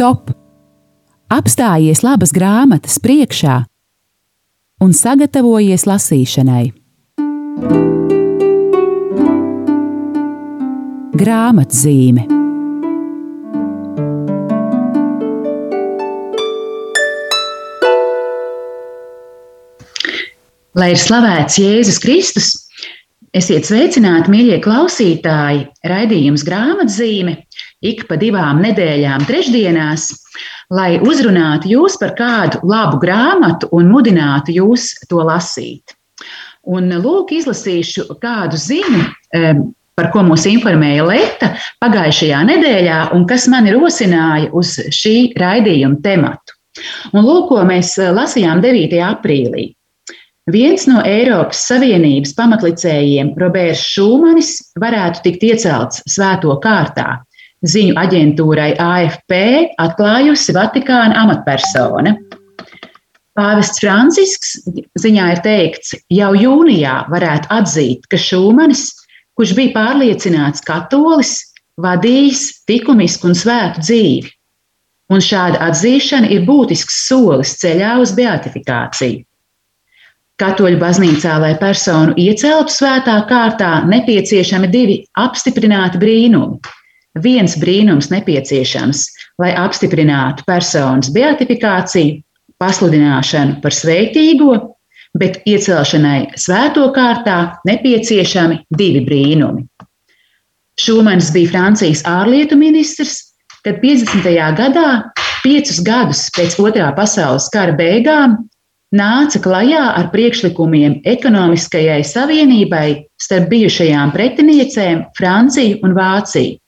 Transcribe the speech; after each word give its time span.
stop! 0.00 0.30
Apstājies 1.28 2.00
labas 2.00 2.30
grāmatas 2.32 2.94
priekšā 3.04 3.58
un 4.80 4.94
sagatavojies 4.96 5.84
lasīšanai. 5.84 6.70
Grāmatzīme 11.20 12.24
Lai 20.80 20.94
ir 20.94 21.02
slavēts 21.04 21.60
Jēzus 21.60 22.00
Kristus, 22.00 22.54
esiet 23.36 23.68
sveicināti, 23.68 24.32
mīļie 24.32 24.62
klausītāji, 24.64 25.66
raidījums 25.92 26.48
grāmatzīme 26.48 27.36
ik 27.80 28.04
pa 28.08 28.18
divām 28.20 28.60
nedēļām, 28.64 29.24
trešdienās, 29.28 30.10
lai 30.74 30.98
uzrunātu 31.00 31.72
jūs 31.72 31.96
par 32.00 32.14
kādu 32.18 32.60
labu 32.68 33.00
grāmatu 33.02 33.70
un 33.76 33.90
mudinātu 33.92 34.54
jūs 34.56 34.92
to 35.10 35.24
lasīt. 35.26 35.96
Un 36.68 36.92
lūk, 37.00 37.32
izlasīšu 37.32 38.06
kādu 38.20 38.60
ziņu, 38.60 39.02
par 39.96 40.10
ko 40.12 40.22
mūs 40.24 40.46
informēja 40.48 41.06
Leta 41.08 41.54
pagājušajā 41.82 42.40
nedēļā, 42.52 43.00
un 43.16 43.26
kas 43.28 43.48
mani 43.52 43.72
rosināja 43.74 44.50
uz 44.56 44.76
šī 44.92 45.32
raidījuma 45.40 46.00
tematu. 46.04 46.56
Un 47.16 47.24
lūk, 47.26 47.48
ko 47.50 47.64
mēs 47.66 47.96
lasījām 47.98 48.60
9. 48.62 48.96
aprīlī. 49.08 49.70
Viens 50.50 50.86
no 50.88 51.02
Eiropas 51.06 51.60
Savienības 51.68 52.32
pamatlicējiem, 52.38 53.34
Roberts 53.38 53.82
Šūmanis, 53.92 54.54
varētu 54.80 55.22
tikt 55.26 55.44
iecelts 55.46 56.00
svēto 56.10 56.56
kārtā. 56.62 57.20
Ziņu 57.60 57.92
aģentūrai 58.00 58.70
AFP 58.80 59.34
atklājusi 59.82 60.54
Vatikāna 60.56 61.18
amatpersona. 61.20 62.14
Pāvests 63.36 63.82
Francisks 63.82 64.54
ziņā 65.00 65.26
ir 65.34 65.42
teikts, 65.44 65.92
jau 66.12 66.32
jūnijā 66.36 66.96
varētu 67.12 67.52
atzīt, 67.52 68.08
ka 68.08 68.16
Šūmanis, 68.20 68.88
kurš 69.36 69.52
bija 69.58 69.74
pārliecināts 69.76 70.64
katolis, 70.64 71.36
vadījis 71.80 72.64
likumisku 72.68 73.30
un 73.30 73.36
svētu 73.36 73.84
dzīvi. 73.84 74.32
Un 75.12 75.20
šāda 75.24 75.60
atzīšana 75.68 76.30
ir 76.32 76.44
būtisks 76.48 77.04
solis 77.08 77.56
ceļā 77.60 77.98
uz 78.00 78.14
beatifikāciju. 78.16 79.24
Katoļu 80.40 80.78
baznīcā, 80.80 81.36
lai 81.42 81.54
personu 81.60 82.14
ieceltu 82.16 82.72
svētā 82.72 83.18
kārtā, 83.28 83.82
nepieciešami 83.84 84.70
divi 84.72 85.00
apstiprināti 85.20 86.00
brīnumi. 86.00 86.78
Viens 87.18 87.56
brīnums 87.58 88.10
nepieciešams, 88.12 89.06
lai 89.42 89.50
apstiprinātu 89.58 90.44
personas 90.46 91.10
beatifikāciju, 91.10 92.20
pasludināšanu 92.60 93.58
par 93.64 93.74
svētīgo, 93.74 94.52
bet 95.18 95.40
iecelšanai 95.48 96.36
svēto 96.38 96.86
kārtā 96.94 97.56
nepieciešami 97.66 98.60
divi 98.78 99.02
brīnumi. 99.08 99.66
Šumans 100.80 101.32
bija 101.34 101.50
Francijas 101.50 102.04
ārlietu 102.06 102.56
ministrs, 102.56 103.34
kad 103.66 103.82
50. 103.82 104.30
gadā, 104.56 104.86
piecus 105.42 105.82
gadus 105.82 106.28
pēc 106.36 106.56
otrā 106.62 106.92
pasaules 106.96 107.50
kara 107.52 107.74
beigām, 107.76 108.38
nāca 108.94 109.42
klajā 109.42 109.82
ar 109.98 110.08
priekšlikumiem 110.14 111.00
ekonomiskajai 111.10 112.00
savienībai 112.06 112.86
starp 113.20 113.50
bijušajām 113.50 114.14
pretiniecēm 114.14 115.04
Franciju 115.18 115.82
un 115.84 115.98
Vāciju. 115.98 116.59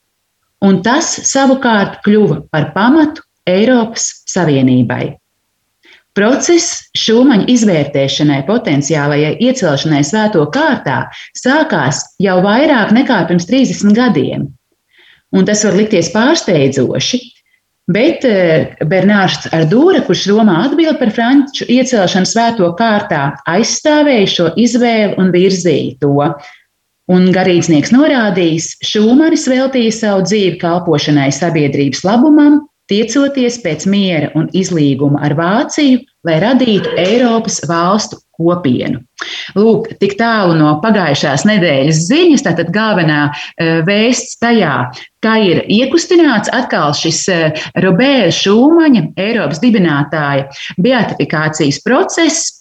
Un 0.62 0.78
tas 0.86 1.08
savukārt 1.26 2.00
kļuva 2.04 2.44
par 2.52 2.70
pamatu 2.76 3.24
Eiropas 3.48 4.08
Savienībai. 4.30 5.16
Process 6.12 6.90
šūmaņa 6.98 7.48
izvērtēšanai, 7.48 8.42
potenciālajai 8.46 9.32
iecelšanai 9.46 10.02
svēto 10.04 10.44
kārtā 10.52 11.06
sākās 11.40 12.02
jau 12.20 12.36
vairāk 12.44 12.92
nekā 12.92 13.22
pirms 13.30 13.48
30 13.48 13.96
gadiem. 13.96 14.50
Un 15.32 15.48
tas 15.48 15.64
var 15.64 15.78
likties 15.78 16.12
pārsteidzoši, 16.12 17.22
Bet 17.90 18.22
eh, 18.22 18.76
Bernārs 18.86 19.48
Ardūra, 19.50 20.04
kurš 20.06 20.28
Romā 20.30 20.60
atbild 20.68 21.00
par 21.00 21.10
franču 21.10 21.66
iecelšanu 21.66 22.28
svēto 22.30 22.68
kārtā, 22.78 23.32
aizstāvēja 23.50 24.28
šo 24.30 24.46
izvēli 24.54 25.16
un 25.18 25.32
virzīja 25.34 25.98
to. 25.98 26.28
Un 27.12 27.28
garīdznieks 27.34 27.92
norādījis, 27.92 28.68
Šūmanis 28.88 29.44
veltīja 29.50 29.92
savu 29.92 30.22
dzīvi 30.24 30.56
kalpošanai 30.62 31.28
sabiedrības 31.34 32.04
labumam, 32.06 32.62
tiecoties 32.88 33.58
pēc 33.64 33.84
miera 33.90 34.30
un 34.38 34.48
izlīguma 34.56 35.20
ar 35.26 35.34
Vāciju, 35.36 36.00
lai 36.26 36.38
radītu 36.42 36.94
Eiropas 37.00 37.60
valstu 37.68 38.16
kopienu. 38.38 39.02
Lūk, 39.58 39.90
tik 40.00 40.16
tālu 40.20 40.56
no 40.58 40.74
pagājušās 40.82 41.44
nedēļas 41.48 42.04
ziņas. 42.08 42.44
Tātad 42.46 42.72
galvenā 42.74 43.26
e, 43.28 43.68
vēsts 43.86 44.38
tajā, 44.42 44.76
ka 45.22 45.36
ir 45.42 45.62
iekustināts 45.70 46.50
atkal 46.54 46.92
šis 46.96 47.20
e, 47.30 47.38
Roberta 47.84 48.32
Šūmaņa, 48.34 49.04
Eiropas 49.20 49.60
dibinātāja 49.62 50.48
beatifikācijas 50.82 51.78
process, 51.86 52.58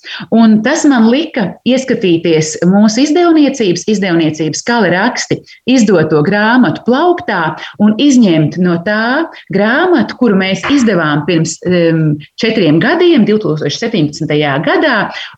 tas 0.66 0.86
man 0.90 1.08
lika 1.12 1.48
ieskatīties 1.68 2.54
mūsu 2.70 3.06
izdevniecības, 3.06 3.88
izdevniecības 3.92 4.64
kala 4.68 4.92
raksti, 4.94 5.40
izdoto 5.70 6.22
grāmatu 6.26 6.86
plauktā 6.88 7.42
un 7.82 7.96
izņemt 8.02 8.60
no 8.62 8.78
tā 8.86 9.28
grāmatu, 9.54 10.18
kuru 10.22 10.40
mēs 10.40 10.64
izdevām 10.72 11.26
pirms 11.28 11.58
um, 11.66 12.16
četriem 12.42 12.80
gadiem, 12.84 13.26
2017. 13.28 14.26
gadā, 14.66 14.98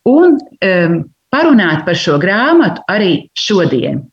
un 0.10 0.38
um, 0.38 1.04
parunāt 1.34 1.86
par 1.88 1.98
šo 1.98 2.20
grāmatu 2.22 2.84
arī 2.92 3.14
šodien. 3.38 4.04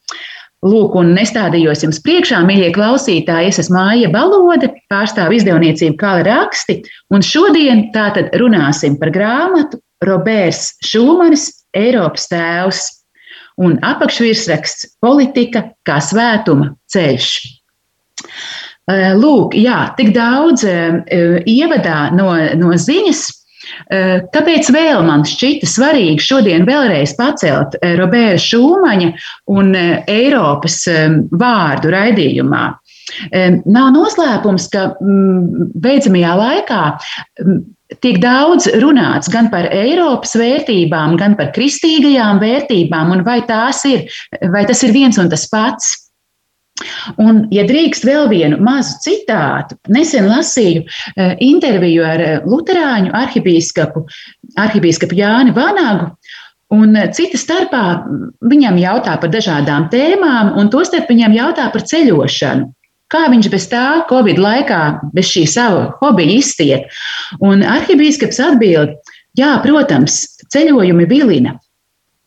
Lūk, 0.60 0.93
un 1.00 1.15
nestādījos 1.16 1.81
jums 1.87 2.03
priekšā, 2.04 2.43
mīļie 2.44 2.69
klausītāji, 2.76 3.48
es 3.48 3.59
esmu 3.62 3.78
Māja 3.78 4.10
Balode, 4.12 4.69
pārstāvu 4.93 5.38
izdevniecību 5.38 5.97
Kala 6.00 6.26
raksti, 6.26 6.82
un 7.09 7.25
šodien 7.25 7.87
tātad 7.94 8.28
runāsim 8.37 8.98
par 9.00 9.09
grāmatu 9.15 9.81
Roberts 10.04 10.75
Šūmanis, 10.84 11.47
Eiropas 11.76 12.28
tēvs, 12.28 12.82
un 13.65 13.78
apakšvirsraksts 13.88 14.98
Politika 15.00 15.65
kā 15.88 15.97
svētuma 16.04 16.75
ceļš. 16.92 17.32
Lūk, 19.16 19.56
jā, 19.56 19.81
tik 19.97 20.12
daudz 20.12 20.66
ievadā 20.69 21.98
no, 22.12 22.34
no 22.60 22.77
ziņas, 22.77 23.25
Kāpēc 23.91 24.70
vēl 24.75 25.03
man 25.06 25.25
šķita 25.28 25.69
svarīgi 25.69 26.25
šodien 26.25 26.66
vēlreiz 26.69 27.14
pacelt 27.19 27.76
Roberta 28.00 28.41
Šūmaņa 28.44 29.10
un 29.54 29.75
Eiropas 29.76 30.82
vārdu 31.31 31.92
raidījumā? 31.94 32.64
Nav 33.66 33.91
noslēpums, 33.94 34.69
ka 34.72 34.92
mm, 35.03 35.70
beidzamajā 35.82 36.34
laikā 36.38 36.82
tiek 38.04 38.20
daudz 38.22 38.69
runāts 38.82 39.30
gan 39.32 39.50
par 39.50 39.66
Eiropas 39.75 40.36
vērtībām, 40.38 41.16
gan 41.19 41.34
par 41.38 41.50
kristīgajām 41.56 42.38
vērtībām, 42.42 43.10
un 43.16 43.25
vai, 43.26 43.41
ir, 43.91 44.06
vai 44.54 44.64
tas 44.69 44.84
ir 44.86 44.94
viens 44.94 45.19
un 45.19 45.30
tas 45.32 45.48
pats. 45.50 45.97
Un, 47.20 47.44
ja 47.54 47.64
drīkst 47.68 48.06
vēl 48.08 48.28
vienu 48.30 48.58
mazu 48.64 48.98
citātu, 49.04 49.76
nesen 49.92 50.28
lasīju 50.30 50.84
uh, 50.86 51.34
interviju 51.44 52.04
ar 52.06 52.24
uh, 52.24 52.48
Lutāņu 52.48 53.12
arhibīskapu, 53.16 54.04
arhibīskapu 54.60 55.18
Jāni 55.18 55.54
Vanagu. 55.56 56.10
Un 56.74 56.94
uh, 56.94 57.08
cita 57.14 57.41
starpā 57.41 57.84
viņam 58.50 58.78
jautā 58.80 59.16
par 59.20 59.32
dažādām 59.32 59.88
tēmām, 59.92 60.54
un 60.60 60.70
tostarp 60.72 61.10
viņam 61.10 61.36
jautā 61.36 61.70
par 61.74 61.86
ceļošanu. 61.92 62.71
Kā 63.10 63.24
viņš 63.26 63.48
bez 63.50 63.65
tā 63.72 64.04
Covid 64.06 64.38
laikā, 64.38 64.83
bez 65.16 65.26
šī 65.33 65.42
sava 65.50 65.88
hobija 65.98 66.36
iztiek? 66.38 67.00
Un 67.42 67.65
arhibīskaps 67.66 68.38
atbild, 68.44 68.94
jā, 69.38 69.56
protams, 69.65 70.22
ceļojumi 70.54 71.09
vilina, 71.10 71.56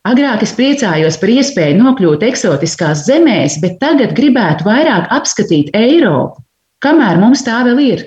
Agrāk 0.04 0.42
es 0.44 0.52
priecājos 0.52 1.16
par 1.20 1.32
iespēju 1.32 1.78
nokļūt 1.80 2.26
eksotiskās 2.28 3.06
zemēs, 3.08 3.56
bet 3.64 3.78
tagad 3.80 4.12
gribētu 4.18 4.68
vairāk 4.68 5.08
apskatīt 5.16 5.70
Eiropu, 5.80 6.44
kamēr 6.84 7.22
mums 7.22 7.46
tā 7.48 7.62
vēl 7.64 7.80
ir. 7.80 8.04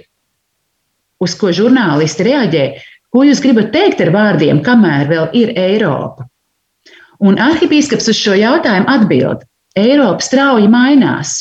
Uz 1.25 1.33
ko 1.41 1.55
žurnālisti 1.57 2.27
reaģē? 2.29 2.67
Ko 3.09 3.25
jūs 3.25 3.41
gribat 3.41 3.71
teikt 3.73 4.03
ar 4.05 4.13
vārdiem, 4.13 4.61
kamēr 4.67 5.09
vēl 5.09 5.31
ir 5.41 5.55
Eiropa? 5.57 6.27
Un 7.25 7.41
arhipīskaps 7.41 8.11
uz 8.13 8.21
šo 8.21 8.35
jautājumu 8.37 8.93
atbild: 8.93 9.47
Eiropa 9.73 10.21
strauji 10.21 10.69
mainās. 10.69 11.39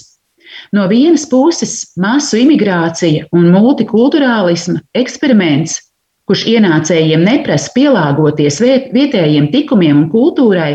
No 0.72 0.88
vienas 0.88 1.25
puses, 1.28 1.81
masu 2.00 2.40
imigrācija 2.40 3.28
un 3.36 3.51
multikulturālisma 3.51 4.80
eksperiments 4.96 5.81
kurš 6.30 6.45
ienācējiem 6.56 7.24
neprasa 7.25 7.72
pielāgoties 7.75 8.60
vietējiem 8.63 9.50
likumiem 9.54 10.04
un 10.04 10.10
kultūrai, 10.13 10.72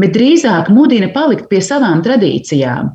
bet 0.00 0.14
drīzāk 0.16 0.70
mudina 0.72 1.08
palikt 1.14 1.48
pie 1.50 1.62
savām 1.64 2.02
tradīcijām. 2.04 2.92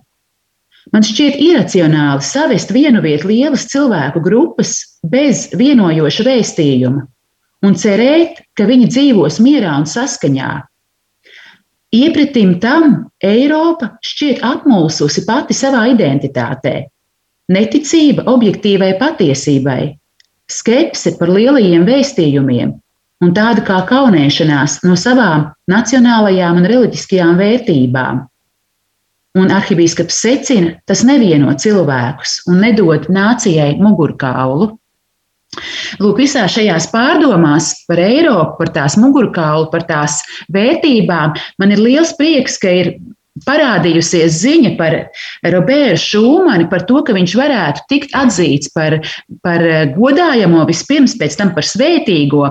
Man 0.93 1.03
šķiet 1.03 1.35
iracionāli 1.43 2.23
savest 2.23 2.71
vienu 2.71 3.01
vietu 3.03 3.27
lielas 3.31 3.65
cilvēku 3.71 4.21
grupas, 4.23 4.77
bez 5.03 5.49
vienojoša 5.57 6.25
vēstījuma 6.29 7.03
un 7.67 7.75
cerēt, 7.75 8.43
ka 8.55 8.67
viņi 8.69 8.87
dzīvos 8.93 9.39
mierā 9.43 9.73
un 9.81 9.87
saskaņā. 9.89 10.51
Iepratim 11.97 12.57
tam 12.61 13.07
Eiropa 13.23 13.95
šķiet 14.03 14.43
apmulsusi 14.45 15.23
pati 15.27 15.55
savā 15.57 15.85
identitātē. 15.93 16.75
Neticība 17.51 18.25
objektīvai 18.27 18.91
patiesībai, 18.99 19.81
skepse 20.51 21.15
par 21.19 21.31
lielajiem 21.33 21.85
vēstījumiem 21.87 22.73
un 23.23 23.33
tāda 23.33 23.63
kā 23.65 23.81
kaunēšanās 23.89 24.81
no 24.85 24.95
savām 24.99 25.47
nacionālajām 25.71 26.61
un 26.61 26.67
reliģiskajām 26.69 27.37
vērtībām. 27.41 28.25
Un 29.37 29.53
arhibīskaps 29.53 30.17
secina, 30.23 30.73
tas 30.89 31.03
nevieno 31.05 31.53
cilvēkus 31.61 32.39
un 32.49 32.61
nedod 32.63 33.05
nācijai 33.13 33.75
mugurkaulu. 33.81 34.71
Lūk, 36.01 36.17
visā 36.19 36.43
šajās 36.51 36.89
pārdomās 36.91 37.69
par 37.89 38.01
Eiropu, 38.01 38.57
par 38.59 38.71
tās 38.75 38.97
mugurkaulu, 38.99 39.69
par 39.73 39.85
tās 39.89 40.19
vērtībām, 40.53 41.37
man 41.61 41.73
ir 41.73 41.81
liels 41.81 42.13
prieks, 42.17 42.57
ka 42.61 42.73
ir 42.81 42.91
parādījusies 43.45 44.39
ziņa 44.41 44.73
par 44.79 44.95
Robertu 45.45 46.01
Šūmani, 46.01 46.67
par 46.71 46.85
to, 46.89 47.01
ka 47.05 47.15
viņš 47.17 47.35
varētu 47.37 47.85
tikt 47.91 48.15
atzīts 48.17 48.71
par, 48.75 48.99
par 49.45 49.63
godājamo, 49.97 50.65
vispirms 50.69 51.17
pēc 51.19 51.37
tam 51.39 51.53
par 51.57 51.67
svētīgo. 51.67 52.47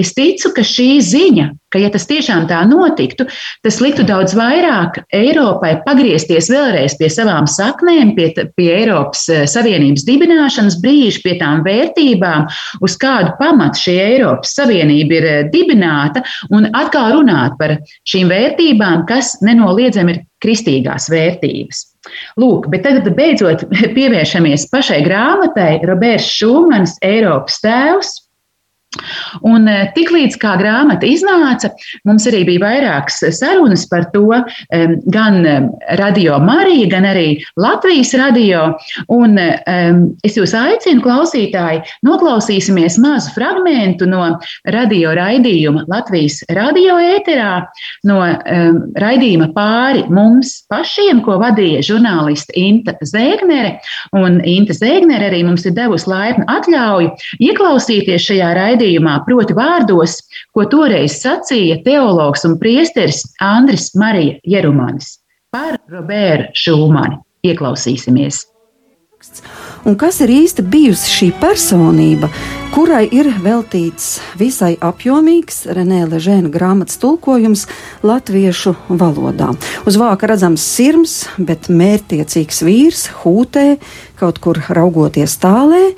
Es 0.00 0.14
ticu, 0.16 0.52
ka 0.56 0.64
šī 0.66 0.90
ziņa, 1.04 1.50
ka 1.70 1.80
ja 1.82 1.90
tas 1.92 2.06
tiešām 2.10 2.46
tā 2.50 2.60
notiktu, 2.68 3.26
tas 3.64 3.80
liktu 3.82 4.04
daudz 4.06 4.34
vairāk 4.38 5.00
Eiropai 5.16 5.76
pagriezties 5.86 6.50
vēlreiz 6.52 6.96
pie 6.98 7.10
savām 7.12 7.48
saknēm, 7.50 8.14
pie, 8.16 8.30
pie 8.58 8.68
Eiropas 8.80 9.26
eh, 9.30 9.44
Savienības 9.50 10.06
dibināšanas 10.08 10.80
brīža, 10.82 11.22
pie 11.24 11.36
tām 11.42 11.64
vērtībām, 11.66 12.48
uz 12.84 12.96
kādu 13.00 13.34
pamatu 13.40 13.84
šī 13.84 13.98
Eiropas 14.06 14.56
Savienība 14.58 15.20
ir 15.20 15.28
eh, 15.30 15.44
dibināta, 15.52 16.24
un 16.50 16.70
atkal 16.76 17.14
runāt 17.18 17.56
par 17.60 17.78
šīm 18.08 18.32
vērtībām, 18.32 19.06
kas 19.10 19.36
nenoliedzami 19.46 20.16
ir 20.16 20.24
kristīgās 20.40 21.10
vērtības. 21.12 21.84
Lūk, 22.40 22.70
bet 22.72 22.84
tagad 22.86 23.10
beidzot 23.16 23.66
pievēršamies 23.96 24.66
pašai 24.72 25.02
grāmatai 25.04 25.78
Roberts 25.86 26.30
Šumans, 26.32 26.96
Eiropas 27.04 27.60
tēvs. 27.64 28.16
Un 29.46 29.68
eh, 29.70 29.84
tiklīdz 29.94 30.34
kā 30.42 30.56
grāmata 30.58 31.06
iznāca, 31.06 31.68
mums 32.08 32.24
arī 32.26 32.40
bija 32.48 32.62
vairākas 32.64 33.20
sarunas 33.38 33.84
par 33.86 34.08
to, 34.10 34.26
gan 35.14 35.36
Radio 35.98 36.38
Marija, 36.42 36.88
gan 36.90 37.06
arī 37.06 37.38
Latvijas 37.60 38.10
radio. 38.18 38.62
Un 39.12 39.38
es 39.38 40.36
jūs 40.38 40.52
aicinu, 40.56 41.02
klausītāji, 41.04 41.82
noklausīsimies 42.06 42.98
mazu 43.02 43.32
fragmentu 43.36 44.08
no 44.10 44.24
radio 44.74 45.14
raidījuma 45.16 45.86
Latvijas 45.90 46.40
radio 46.54 46.98
ēterā, 46.98 47.52
no 48.10 48.18
raidījuma 49.00 49.50
pāri 49.54 50.04
mums 50.10 50.56
pašiem, 50.70 51.22
ko 51.26 51.38
vadīja 51.42 51.84
žurnāliste 51.92 52.56
Inta 52.58 52.96
Zēgnere. 53.06 53.76
Un 54.18 54.40
Inta 54.46 54.76
Zēgnere 54.76 55.30
arī 55.30 55.44
mums 55.46 55.66
ir 55.68 55.76
devusi 55.78 56.10
laipnu 56.10 56.46
atļauju 56.50 57.14
ieklausīties 57.50 58.30
šajā 58.30 58.52
raidījumā 58.58 58.79
raidījumā, 58.80 59.20
proti 59.26 59.54
vārdos, 59.56 60.20
ko 60.54 60.64
toreiz 60.70 61.20
sacīja 61.20 61.80
teologs 61.84 62.44
un 62.48 62.58
priesteris 62.58 63.24
Andris 63.40 63.94
Marija 63.94 64.38
Jerumanis 64.44 65.18
par 65.52 65.78
Robertu 65.90 66.54
Šūmani. 66.54 67.20
Ieklausīsimies! 67.44 68.46
Un 69.84 69.96
kas 70.00 70.22
ir 70.24 70.30
īsti 70.32 70.62
bijusi 70.64 71.10
šī 71.12 71.26
personība, 71.40 72.30
kurai 72.72 73.02
ir 73.12 73.28
veltīts 73.44 74.14
visai 74.40 74.78
apjomīgs 74.80 75.66
Renē 75.68 76.06
Ležēna 76.08 76.48
grāmatas 76.52 76.96
tulkojums 77.00 77.66
latviešu 78.04 78.72
valodā. 78.88 79.50
Uz 79.88 80.00
vāka 80.00 80.30
redzams 80.30 80.64
sirms, 80.64 81.18
bet 81.36 81.68
mērtiecīgs 81.68 82.62
vīrs, 82.64 83.06
hūtē, 83.20 83.74
kaut 84.20 84.40
kur 84.40 84.60
raugoties 84.72 85.36
tālē, 85.40 85.90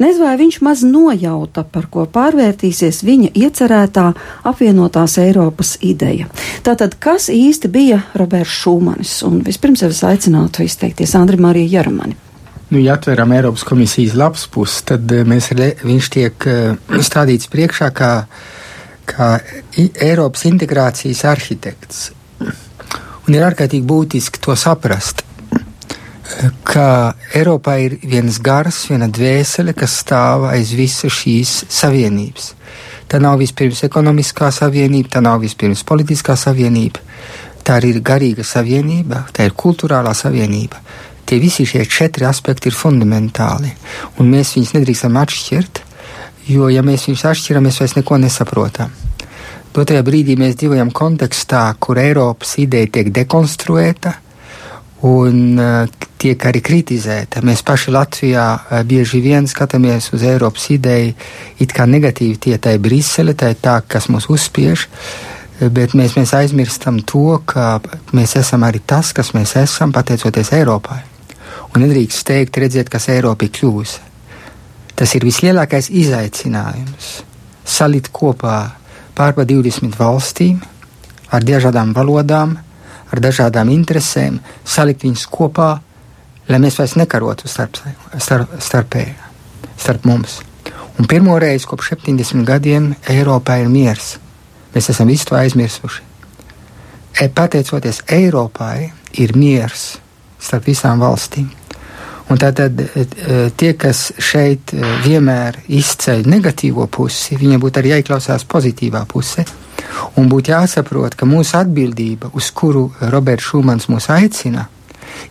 Nezinu, 0.00 0.24
vai 0.24 0.36
viņš 0.40 0.56
maz 0.64 0.80
nojauta, 0.86 1.60
par 1.68 1.84
ko 1.92 2.06
pārvērtīsies 2.08 3.02
viņa 3.04 3.34
iecerētā 3.36 4.06
apvienotās 4.48 5.18
Eiropas 5.20 5.74
ideja. 5.84 6.30
Tātad, 6.64 6.96
kas 6.96 7.28
īsti 7.28 7.68
bija 7.68 8.00
Roberts 8.16 8.54
Šūmanis? 8.62 9.18
Un 9.28 9.42
vispirms 9.44 9.84
es 9.84 10.00
aicinātu 10.08 10.64
izteikties 10.64 11.12
Andri 11.20 11.36
Mariju 11.36 11.68
Jaramani. 11.74 12.16
Nu, 12.70 12.78
ja 12.80 12.94
atveram 12.96 13.32
Eiropas 13.36 13.66
komisijas 13.68 14.16
lapas 14.16 14.46
pusi, 14.48 14.84
tad 14.88 15.12
eh, 15.12 15.24
mēs, 15.26 15.50
viņš 15.84 16.10
tiek 16.16 16.48
eh, 16.48 17.00
stādīts 17.04 17.50
priekšā 17.52 17.92
kā, 17.92 18.12
kā 19.10 19.32
Eiropas 19.76 20.46
integrācijas 20.48 21.26
arhitekts. 21.28 22.06
Un 22.40 23.36
ir 23.36 23.44
ārkārtīgi 23.44 23.84
būtiski 23.84 24.40
to 24.40 24.56
saprast 24.56 25.26
ka 26.64 27.14
Eiropā 27.34 27.76
ir 27.82 27.98
viens 28.02 28.38
gars, 28.42 28.84
viena 28.90 29.08
dvēsele, 29.10 29.74
kas 29.76 29.98
stāv 30.02 30.46
aiz 30.50 30.72
visas 30.76 31.12
šīs 31.14 31.54
savienības. 31.68 32.54
Tā 33.10 33.18
nav 33.22 33.40
vispirms 33.40 33.82
ekonomiskā 33.86 34.50
savienība, 34.54 35.16
tā 35.16 35.22
nav 35.24 35.40
vispirms 35.42 35.82
politiskā 35.86 36.36
savienība, 36.38 37.02
tā 37.66 37.80
ir 37.88 37.98
garīga 38.06 38.46
savienība, 38.46 39.24
tā 39.34 39.48
ir 39.48 39.56
kultūrālā 39.58 40.14
savienība. 40.14 40.78
Tie 41.26 41.38
visi 41.42 41.66
šie 41.66 41.84
četri 41.86 42.26
aspekti 42.26 42.70
ir 42.70 42.78
fundamentāli, 42.78 43.70
un 44.18 44.30
mēs 44.30 44.54
viņus 44.56 44.74
nedrīkstam 44.78 45.18
atšķirt, 45.20 45.82
jo, 46.50 46.70
ja 46.70 46.82
mēs 46.86 47.06
viņus 47.10 47.26
atšķiram, 47.32 47.66
mēs 47.66 47.82
vairs 47.82 47.96
neko 47.98 48.18
nesaprotam. 48.22 48.94
Dotajā 49.74 50.02
brīdī 50.02 50.34
mēs 50.38 50.56
dzīvojam 50.58 50.90
kontekstā, 50.90 51.68
kur 51.78 51.98
Eiropas 52.02 52.56
ideja 52.58 52.90
tiek 52.96 53.12
dekonstruēta, 53.14 54.16
un 55.06 55.58
uh, 55.58 55.88
tiek 56.20 56.42
arī 56.44 56.60
kritizēta. 56.64 57.40
Mēs 57.46 57.62
paši 57.66 57.92
Latvijā 57.94 58.46
uh, 58.56 58.80
bieži 58.86 59.22
vien 59.24 59.48
skatāmies 59.48 60.10
uz 60.16 60.24
Eiropas 60.28 60.68
ideju 60.74 61.14
it 61.60 61.72
kā 61.76 61.86
negatīvi 61.88 62.36
tie 62.36 62.58
tā 62.60 62.74
ir 62.76 62.82
Brisele, 62.84 63.34
tā 63.34 63.52
ir 63.54 63.60
tā, 63.62 63.80
kas 63.86 64.10
mūs 64.12 64.28
uzspiež, 64.32 64.86
bet 65.72 65.96
mēs, 65.96 66.16
mēs 66.16 66.34
aizmirstam 66.36 67.00
to, 67.08 67.40
ka 67.44 67.80
mēs 68.16 68.36
esam 68.40 68.64
arī 68.68 68.82
tas, 68.84 69.14
kas 69.16 69.32
mēs 69.36 69.56
esam, 69.60 69.92
pateicoties 69.92 70.52
Eiropai. 70.56 71.00
Un 71.74 71.84
nedrīkst 71.84 72.26
teikt, 72.26 72.58
redziet, 72.58 72.88
kas 72.92 73.08
Eiropa 73.12 73.46
ir 73.46 73.52
kļuvusi. 73.54 74.00
Tas 75.00 75.14
ir 75.16 75.24
vislielākais 75.24 75.88
izaicinājums- 75.96 77.22
salikt 77.76 78.12
kopā 78.12 78.72
pārpa 79.16 79.46
20 79.48 79.96
valstīm 79.96 80.60
ar 81.32 81.40
dažādām 81.40 81.94
valodām, 81.94 82.58
ar 83.10 83.22
dažādām 83.22 83.70
interesēm, 83.72 84.38
salikt 84.64 85.04
viņus 85.06 85.26
kopā, 85.30 85.70
lai 86.50 86.60
mēs 86.62 86.78
vairs 86.80 86.96
nekarotu 86.98 87.50
starp, 87.50 87.80
starp, 88.18 88.54
starpēji, 88.62 89.14
starp 89.78 90.06
mums. 90.08 90.40
Un 91.00 91.08
pirmo 91.08 91.38
reizi 91.40 91.68
kopš 91.68 91.94
70 91.94 92.44
gadiem 92.44 92.92
Eiropā 93.08 93.60
ir 93.62 93.70
miers. 93.72 94.18
Mēs 94.74 94.90
esam 94.92 95.08
visu 95.10 95.30
to 95.30 95.38
aizmirsuši. 95.38 96.02
E, 97.20 97.28
pateicoties 97.28 98.02
Eiropai, 98.12 98.90
ir 99.18 99.34
miers 99.36 99.96
starp 100.40 100.68
visām 100.70 101.00
valstīm. 101.02 101.48
Un 102.30 102.38
tātad 102.38 102.78
e, 102.78 102.86
e, 102.94 103.38
tie, 103.58 103.72
kas 103.74 104.10
šeit 104.22 104.74
vienmēr 105.04 105.58
izceļ 105.80 106.28
negatīvo 106.30 106.86
pusi, 106.92 107.38
viņiem 107.40 107.62
būtu 107.64 107.80
arī 107.80 107.94
jāieklausās 107.96 108.46
pozitīvā 108.50 109.02
pusē. 109.10 109.46
Un 110.18 110.28
būtu 110.30 110.52
jāsaprot, 110.52 111.16
ka 111.18 111.28
mūsu 111.28 111.56
atbildība, 111.60 112.30
uz 112.36 112.50
kuru 112.54 112.90
Roberts 113.12 113.48
Šumans 113.50 113.88
mūs 113.90 114.10
aicina, 114.12 114.68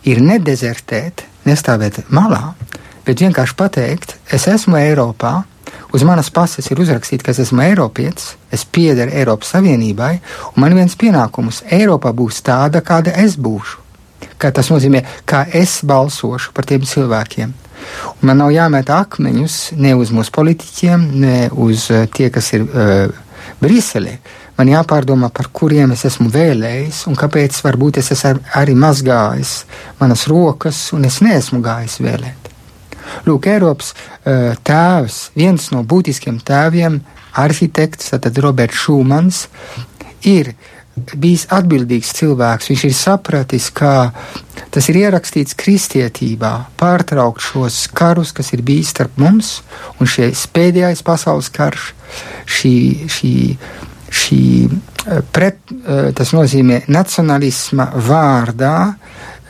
ir 0.04 0.20
nedezertēt, 0.24 1.24
nestāvēt 1.46 2.02
malā, 2.12 2.54
bet 3.06 3.22
vienkārši 3.22 3.56
pateikt, 3.56 4.16
es 4.32 4.46
esmu 4.50 4.78
Eiropā, 4.80 5.40
uz 5.94 6.04
manas 6.06 6.30
pases 6.34 6.68
ir 6.70 6.80
uzrakstīts, 6.82 7.24
ka 7.24 7.34
es 7.34 7.42
esmu 7.46 7.64
Eiropietis, 7.64 8.34
es 8.52 8.64
piederu 8.64 9.12
Eiropas 9.14 9.54
Savienībai, 9.54 10.12
un 10.52 10.64
man 10.64 10.76
viens 10.76 10.96
pienākums- 10.96 11.62
Eiropa 11.78 12.12
būs 12.12 12.42
tāda, 12.42 12.82
kāda 12.82 13.16
es 13.16 13.36
būšu. 13.36 13.78
Kā 14.40 14.52
tas 14.52 14.68
nozīmē, 14.68 15.04
kā 15.26 15.46
es 15.54 15.80
balsošu 15.84 16.52
par 16.52 16.64
tiem 16.64 16.80
cilvēkiem. 16.80 17.52
Un 18.20 18.28
man 18.28 18.38
nav 18.38 18.50
jāmet 18.52 18.90
akmeņus 18.92 19.72
ne 19.76 19.94
uz 19.94 20.10
mūsu 20.10 20.30
politiķiem, 20.30 21.06
ne 21.20 21.50
uz 21.52 21.90
uh, 21.90 22.06
tie, 22.06 22.30
kas 22.30 22.52
ir 22.52 22.62
uh, 22.62 23.08
Briselē, 23.60 24.18
man 24.60 24.68
jāpārdomā, 24.68 25.30
par 25.32 25.48
kuriem 25.56 25.94
es 25.96 26.04
esmu 26.04 26.28
vēlējis 26.32 27.06
un 27.08 27.16
kāpēc 27.18 27.56
varbūt 27.64 28.02
es 28.02 28.12
esmu 28.12 28.42
arī 28.60 28.76
mazgājis 28.76 29.54
manas 30.00 30.26
rokas 30.28 30.90
un 30.96 31.08
es 31.08 31.22
neesmu 31.24 31.62
gājis 31.64 32.00
vēlēt. 32.04 32.50
Lūk, 33.26 33.48
Eiropas 33.50 33.94
uh, 33.94 34.52
tēvs, 34.66 35.30
viens 35.38 35.70
no 35.74 35.80
būtiskiem 35.82 36.38
tēviem, 36.46 37.00
arhitekts, 37.40 38.12
tad 38.12 38.38
Roberts 38.44 38.84
Šūmans, 38.84 39.46
ir 40.28 40.52
bijis 41.16 41.46
atbildīgs 41.54 42.12
cilvēks. 42.18 42.68
Viņš 42.70 42.84
ir 42.86 42.94
sapratis, 42.96 43.70
ka 43.72 44.10
tas 44.74 44.88
ir 44.92 45.00
ierakstīts 45.00 45.56
kristietībā, 45.58 46.52
pārtraukt 46.80 47.42
šos 47.44 47.86
karus, 47.96 48.34
kas 48.36 48.52
ir 48.54 48.64
bijis 48.66 48.92
starp 48.94 49.16
mums, 49.20 49.60
un 49.98 50.10
šis 50.10 50.46
pēdējais 50.54 51.04
pasaules 51.06 51.50
karš, 51.54 51.92
šī, 52.58 52.74
šī, 53.10 53.34
šī 54.10 54.44
eh, 54.66 55.20
pret, 55.32 55.58
eh, 55.70 56.10
tas 56.16 56.34
nozīmē 56.34 56.82
nacionalisma 56.90 57.90
vārdā. 57.94 58.76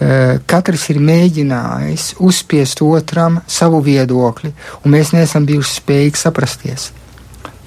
Eh, 0.01 0.41
katrs 0.49 0.87
ir 0.93 1.01
mēģinājis 1.05 2.15
uzspiest 2.25 2.83
otram 2.85 3.41
savu 3.47 3.83
viedokli, 3.85 4.53
un 4.85 4.95
mēs 4.97 5.15
neesam 5.17 5.49
bijuši 5.49 5.81
spējīgi 5.81 6.21
saprasties. 6.21 6.91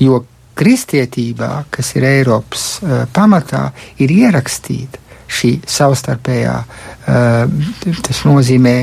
Jo 0.01 0.23
kristietībā, 0.57 1.65
kas 1.73 1.95
ir 1.97 2.05
Eiropas 2.05 2.65
pamatā, 3.13 3.71
ir 3.97 4.11
ierakstīta 4.13 5.01
šī 5.33 5.55
savstarpējā, 5.65 6.57
tas 8.05 8.19
nozīmē 8.27 8.75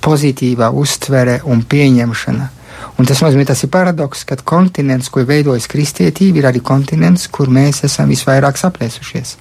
pozitīvā 0.00 0.70
uztvere 0.72 1.42
un 1.44 1.60
pieņemšana. 1.68 2.48
Un 2.98 3.08
tas 3.08 3.20
nozīmē, 3.24 3.44
tas 3.48 3.62
ir 3.64 3.70
paradoks, 3.72 4.24
ka 4.28 4.36
kontinents, 4.44 5.10
ko 5.12 5.24
veidojas 5.26 5.68
kristietība, 5.70 6.40
ir 6.40 6.48
arī 6.50 6.62
kontinents, 6.64 7.28
kur 7.32 7.52
mēs 7.52 7.84
esam 7.88 8.10
visvairāk 8.12 8.60
saplēsušies. 8.60 9.36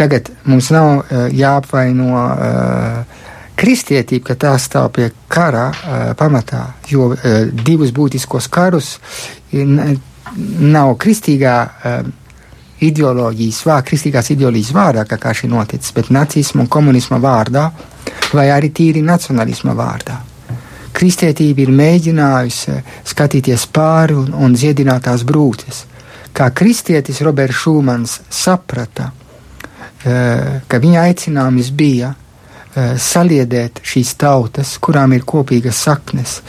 Tagad 0.00 0.30
mums 0.48 0.70
nav 0.72 0.90
uh, 1.00 1.26
jāapvaino 1.36 2.12
uh, 2.16 3.26
kristietība, 3.60 4.30
ka 4.30 4.38
tā 4.40 4.54
stāv 4.62 4.88
pie 4.96 5.10
kara 5.28 5.66
uh, 5.68 5.98
pamatā, 6.16 6.62
jo 6.88 7.10
uh, 7.12 7.18
divus 7.52 7.92
būtiskos 7.92 8.48
karus 8.52 8.94
nav 9.52 10.94
kristīgā 11.02 11.56
uh, 11.66 12.08
ideoloģijas 12.80 13.60
vārdā, 13.66 13.86
kristīgās 13.90 14.32
ideoloģijas 14.32 14.72
vārdā, 14.76 15.04
kā, 15.08 15.20
kā 15.20 15.34
šī 15.36 15.50
noticis, 15.52 15.92
bet 15.96 16.10
nacisma 16.14 16.64
un 16.64 16.72
komunisma 16.72 17.20
vārdā, 17.20 17.68
vai 18.32 18.48
arī 18.54 18.72
tīri 18.72 19.04
nacionālisma 19.04 19.76
vārdā. 19.76 20.20
Kristietība 20.96 21.64
ir 21.64 21.72
mēģinājusi 21.74 22.76
skatīties 23.12 23.66
pāri 23.74 24.16
un, 24.18 24.32
un 24.34 24.56
dziedināt 24.56 25.06
tās 25.06 25.24
brūces. 25.26 25.84
Kā 26.36 26.50
kristietis 26.54 27.20
Roberts 27.26 27.62
Šūmans 27.62 28.16
saprata, 28.30 29.10
uh, 29.10 30.58
ka 30.66 30.82
viņa 30.82 31.06
aicinājums 31.10 31.70
bija 31.74 32.14
uh, 32.14 32.96
saliedēt 32.98 33.82
šīs 33.86 34.14
tautas, 34.20 34.76
kurām 34.82 35.14
ir 35.16 35.26
kopīgas 35.26 35.82
saknes, 35.86 36.40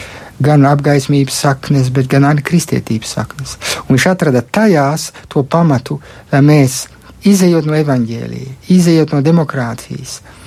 gan 0.41 0.65
apgaismības 0.65 1.37
saknes, 1.45 1.91
bet 1.93 2.09
gan 2.09 2.25
arī 2.29 2.43
kristietības 2.45 3.15
saknes. 3.17 3.55
Un 3.85 3.95
viņš 3.95 4.07
atrada 4.11 4.41
tajās 4.41 5.11
to 5.29 5.43
pamatu, 5.43 5.99
lai 6.31 6.41
mēs, 6.45 6.85
izējot 7.27 7.67
no 7.69 7.77
evaņģēlīja, 7.77 8.55
izējot 8.73 9.13
no 9.13 9.21
demokrātijas, 9.25 10.19
eh, 10.21 10.40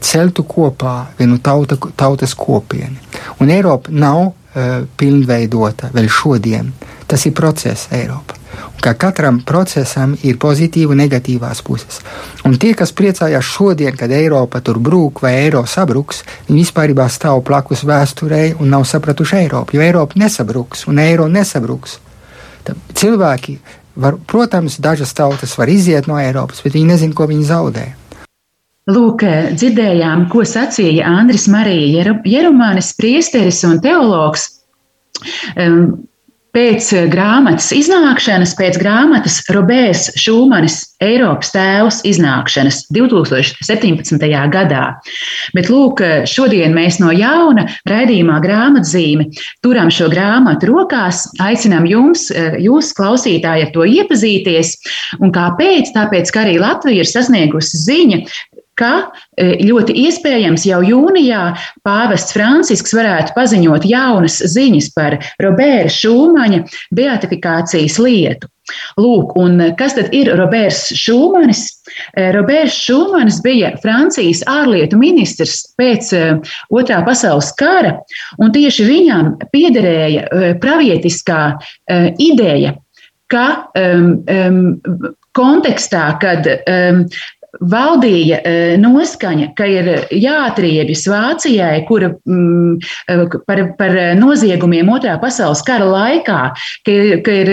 celtu 0.00 0.44
kopā 0.48 0.96
vienu 1.18 1.38
tauta, 1.38 1.78
tautas 1.96 2.34
kopienu. 2.36 2.98
Un 3.40 3.50
Eiropa 3.50 3.92
nav 3.94 4.20
uh, 4.26 4.34
pilnveidota 4.96 5.92
vēl 5.94 6.10
šodien. 6.12 6.72
Tas 7.08 7.26
ir 7.28 7.36
process 7.36 7.88
Eiropā 7.92 8.42
ka 8.82 8.94
katram 8.98 9.38
procesam 9.46 10.16
ir 10.26 10.38
pozitīva 10.42 10.90
un 10.94 11.00
negatīvās 11.02 11.62
puses. 11.62 12.00
Un 12.46 12.56
tie, 12.58 12.72
kas 12.78 12.90
priecājās 12.98 13.46
šodien, 13.46 13.94
kad 13.98 14.10
Eiropa 14.10 14.60
tur 14.64 14.80
brūk 14.82 15.22
vai 15.22 15.36
eiro 15.44 15.62
sabruks, 15.70 16.24
viņi 16.48 16.64
vispār 16.64 16.94
stāv 17.14 17.44
blakus 17.46 17.84
vēsturei 17.86 18.56
un 18.58 18.74
nav 18.74 18.86
sapratuši 18.90 19.38
Eiropu, 19.44 19.76
jo 19.76 19.86
Eiropa 19.86 20.18
nesabruks 20.18 20.88
un 20.90 20.98
eiro 20.98 21.28
nesabruks. 21.30 22.00
Tad 22.66 22.78
cilvēki, 22.98 23.58
var, 23.94 24.18
protams, 24.26 24.80
dažas 24.82 25.14
tautas 25.14 25.54
var 25.58 25.70
iziet 25.70 26.10
no 26.10 26.18
Eiropas, 26.18 26.62
bet 26.64 26.74
viņi 26.74 26.94
nezina, 26.94 27.14
ko 27.14 27.30
viņi 27.30 27.46
zaudē. 27.46 27.86
Lūk, 28.90 29.22
dzirdējām, 29.54 30.24
ko 30.32 30.42
sacīja 30.42 31.06
Andris 31.06 31.44
Marija 31.46 32.16
Jerumānis, 32.26 32.88
priesteris 32.98 33.62
un 33.68 33.78
teologs. 33.84 34.48
Pēc 36.52 36.88
eh, 36.92 37.06
grāmatas 37.08 37.70
iznākšanas, 37.72 38.50
pēc 38.58 38.76
grāmatas 38.82 39.38
Robērs 39.54 40.10
Šūmanis 40.20 40.74
Eiropas 41.00 41.48
tēvs 41.54 42.02
iznākšanas 42.10 42.82
2017. 42.92 44.26
gadā. 44.52 44.82
Bet 45.56 45.70
lūk, 45.72 46.02
šodien 46.28 46.76
mēs 46.76 46.98
no 47.00 47.08
jauna 47.16 47.64
raidījumā 47.88 48.36
grāmatzīme 48.44 49.30
turam 49.64 49.88
šo 49.88 50.10
grāmatu 50.12 50.68
rokās, 50.74 51.24
aicinām 51.40 51.88
jums, 51.88 52.28
eh, 52.34 52.58
jūs 52.66 52.92
klausītāji, 52.98 53.70
ar 53.70 53.72
to 53.72 53.88
iepazīties. 53.88 54.76
Un 55.24 55.32
kāpēc? 55.32 55.94
Tāpēc, 55.96 56.34
ka 56.34 56.44
arī 56.44 56.58
Latvija 56.60 57.06
ir 57.06 57.08
sasniegusi 57.08 57.80
ziņa, 57.86 58.20
ka 58.82 58.92
e, 59.38 59.54
ļoti 59.62 59.94
iespējams 60.06 60.66
jau 60.66 60.80
jūnijā 60.84 61.42
pāvests 61.86 62.34
Francisks 62.34 62.94
varētu 62.96 63.36
paziņot 63.36 63.86
jaunas 63.88 64.40
ziņas 64.52 64.90
par 64.96 65.18
Roberta 65.42 65.92
Šūmaņa 65.92 66.64
beatifikācijas 66.98 68.00
lietu. 68.02 68.50
Lūk, 69.00 69.32
un 69.40 69.58
kas 69.78 69.96
tad 69.96 70.12
ir 70.14 70.30
Roberts 70.38 70.92
Šūmanis? 70.96 71.64
E, 72.16 72.28
Roberts 72.34 72.76
Šūmanis 72.84 73.40
bija 73.44 73.72
Francijas 73.82 74.44
ārlietu 74.50 75.00
ministrs 75.00 75.62
pēc 75.80 76.12
e, 76.16 76.22
Otrā 76.74 77.02
pasaules 77.06 77.50
kara, 77.58 77.96
un 78.42 78.54
tieši 78.54 78.86
viņam 78.88 79.34
piederēja 79.52 80.56
pravietiskā 80.62 81.42
ideja, 82.22 82.76
ka 83.32 83.46
um, 83.78 84.08
um, 84.28 84.58
kontekstā, 85.36 86.06
kad 86.20 86.48
um, 86.48 87.06
valdīja 87.60 88.38
e, 88.40 88.52
noskaņa, 88.80 89.50
ka 89.58 89.66
ir 89.68 89.88
jāatriebjas 90.16 91.04
Vācijai, 91.10 91.82
kura 91.88 92.08
mm, 92.24 92.78
e, 93.12 93.16
par, 93.48 93.62
par 93.78 93.96
noziegumiem 94.16 94.88
otrā 94.92 95.18
pasaules 95.20 95.60
kara 95.66 95.88
laikā, 95.88 96.38
ka, 96.86 96.96
ka 97.26 97.36
ir 97.42 97.52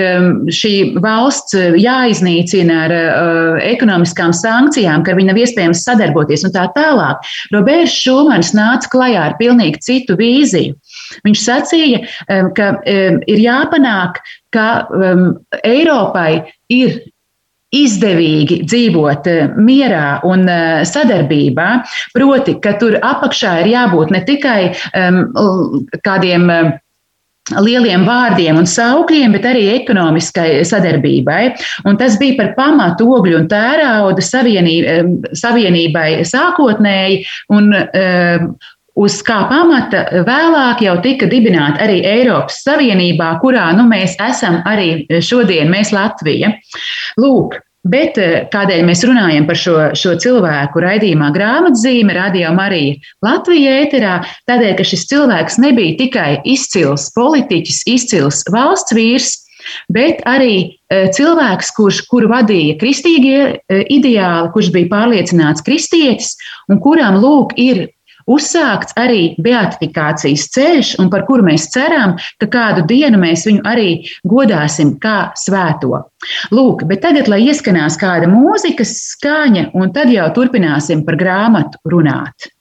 šī 0.55 0.73
valsts 1.03 1.57
jāiznīcina 1.79 2.79
ar 2.85 2.93
uh, 2.95 3.59
ekonomiskām 3.65 4.31
sankcijām, 4.35 5.03
ka 5.05 5.15
viņi 5.17 5.29
nav 5.31 5.41
iespējams 5.43 5.83
sadarboties 5.85 6.45
un 6.47 6.55
tā 6.55 6.65
tālāk. 6.75 7.29
Roberts 7.53 7.97
Šumans 7.99 8.53
nāca 8.57 8.91
klajā 8.93 9.27
ar 9.29 9.37
pilnīgi 9.41 9.83
citu 9.83 10.17
vīziju. 10.19 10.77
Viņš 11.25 11.43
sacīja, 11.43 12.01
ka 12.57 12.71
ir 12.85 13.43
jāpanāk, 13.43 14.19
ka 14.53 14.67
Eiropai 15.65 16.31
ir 16.71 16.99
izdevīgi 17.75 18.63
dzīvot 18.65 19.29
eh, 19.29 19.55
mierā 19.57 20.19
un 20.27 20.45
eh, 20.49 20.81
sadarbībā, 20.89 21.69
proti, 22.15 22.57
ka 22.63 22.75
tur 22.81 22.97
apakšā 22.97 23.59
ir 23.63 23.73
jābūt 23.75 24.13
ne 24.15 24.23
tikai 24.25 24.59
um, 24.97 25.19
kādiem 26.05 26.47
uh, 26.49 26.71
lieliem 27.57 28.03
vārdiem 28.05 28.59
un 28.61 28.67
saukļiem, 28.69 29.33
bet 29.33 29.45
arī 29.49 29.63
ekonomiskai 29.79 30.61
sadarbībai. 30.67 31.41
Un 31.89 31.97
tas 31.97 32.17
bija 32.21 32.37
par 32.37 32.51
pamatu 32.57 33.09
ogļu 33.17 33.39
un 33.41 33.47
tērauda 33.49 34.25
savienībai, 34.25 34.99
savienībai 35.37 36.09
sākotnēji. 36.29 37.23
Un, 37.55 37.71
uz 38.97 39.19
kā 39.25 39.41
pamata 39.51 40.05
vēlāk 40.27 40.83
jau 40.85 40.97
tika 41.03 41.29
dibināta 41.29 41.85
arī 41.85 42.01
Eiropas 42.07 42.61
Savienībā, 42.65 43.35
kurā 43.43 43.69
nu, 43.77 43.87
mēs 43.89 44.17
esam 44.29 44.61
arī 44.69 45.05
šodien, 45.23 45.69
mēs 45.71 45.93
Latvija. 45.95 46.55
Lūk, 47.19 47.59
Bet 47.87 48.17
eh, 48.19 48.41
kādēļ 48.51 48.81
mēs 48.83 49.05
runājam 49.07 49.45
par 49.47 49.57
šo, 49.57 49.75
šo 49.95 50.17
cilvēku 50.19 50.81
raidījumā 50.83 51.29
grāmatzīme, 51.35 52.11
radio 52.17 52.51
Marija 52.51 52.97
Latvijā 53.23 53.77
ēterā? 53.85 54.15
Tādēļ, 54.49 54.73
ka 54.75 54.87
šis 54.87 55.05
cilvēks 55.07 55.59
nebija 55.63 55.95
tikai 56.01 56.31
izcils 56.43 57.07
politiķis, 57.15 57.85
izcils 57.87 58.43
valsts 58.51 58.95
vīrs, 58.97 59.29
bet 59.95 60.19
arī 60.27 60.55
eh, 60.91 61.07
cilvēks, 61.15 61.71
kurš, 61.77 62.01
kuru 62.11 62.33
vadīja 62.33 62.75
kristīgie 62.81 63.39
eh, 63.47 63.85
ideāli, 63.87 64.51
kurš 64.51 64.73
bija 64.75 64.91
pārliecināts 64.91 65.63
kristietis 65.63 66.35
un 66.67 66.83
kuram 66.83 67.21
lūk 67.23 67.55
ir 67.55 67.87
uzsākts 68.35 68.95
arī 68.99 69.33
beatifikācijas 69.41 70.47
ceļš, 70.55 70.93
un 71.01 71.09
par 71.13 71.25
kuru 71.29 71.47
mēs 71.49 71.69
ceram, 71.73 72.15
ka 72.41 72.49
kādu 72.51 72.85
dienu 72.89 73.21
mēs 73.21 73.47
viņu 73.49 73.65
arī 73.67 73.89
godāsim 74.27 74.95
kā 75.03 75.31
svēto. 75.39 76.05
Lūk, 76.55 76.85
bet 76.89 77.03
tagad, 77.05 77.31
lai 77.31 77.41
ieskanās 77.47 77.97
kāda 77.99 78.29
mūzikas 78.31 78.95
skaņa, 79.15 79.69
un 79.79 79.91
tad 79.95 80.13
jau 80.13 80.29
turpināsim 80.35 81.05
par 81.07 81.19
grāmatu 81.19 81.81
runāt. 81.89 82.51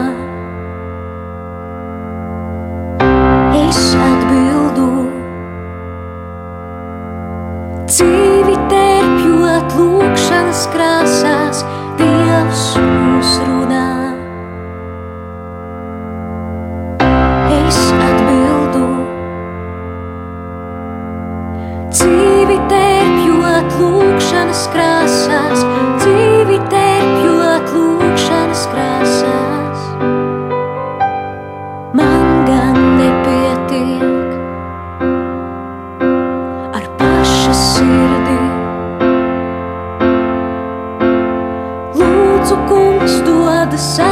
dod 43.83 44.12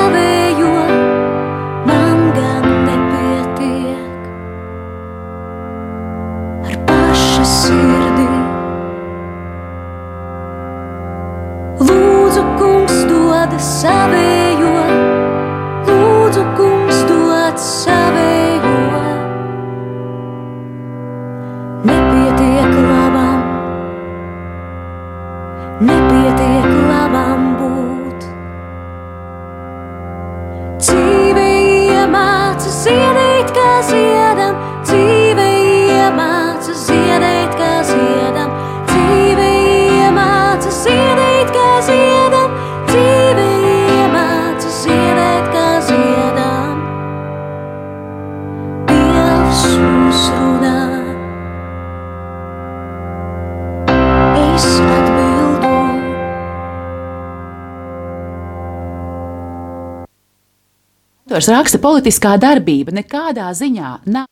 Autors 61.30 61.46
raksta, 61.46 61.78
politiskā 61.78 62.32
darbība 62.42 62.90
nekādā 62.90 63.52
ziņā 63.54 63.90
nav. 64.10 64.25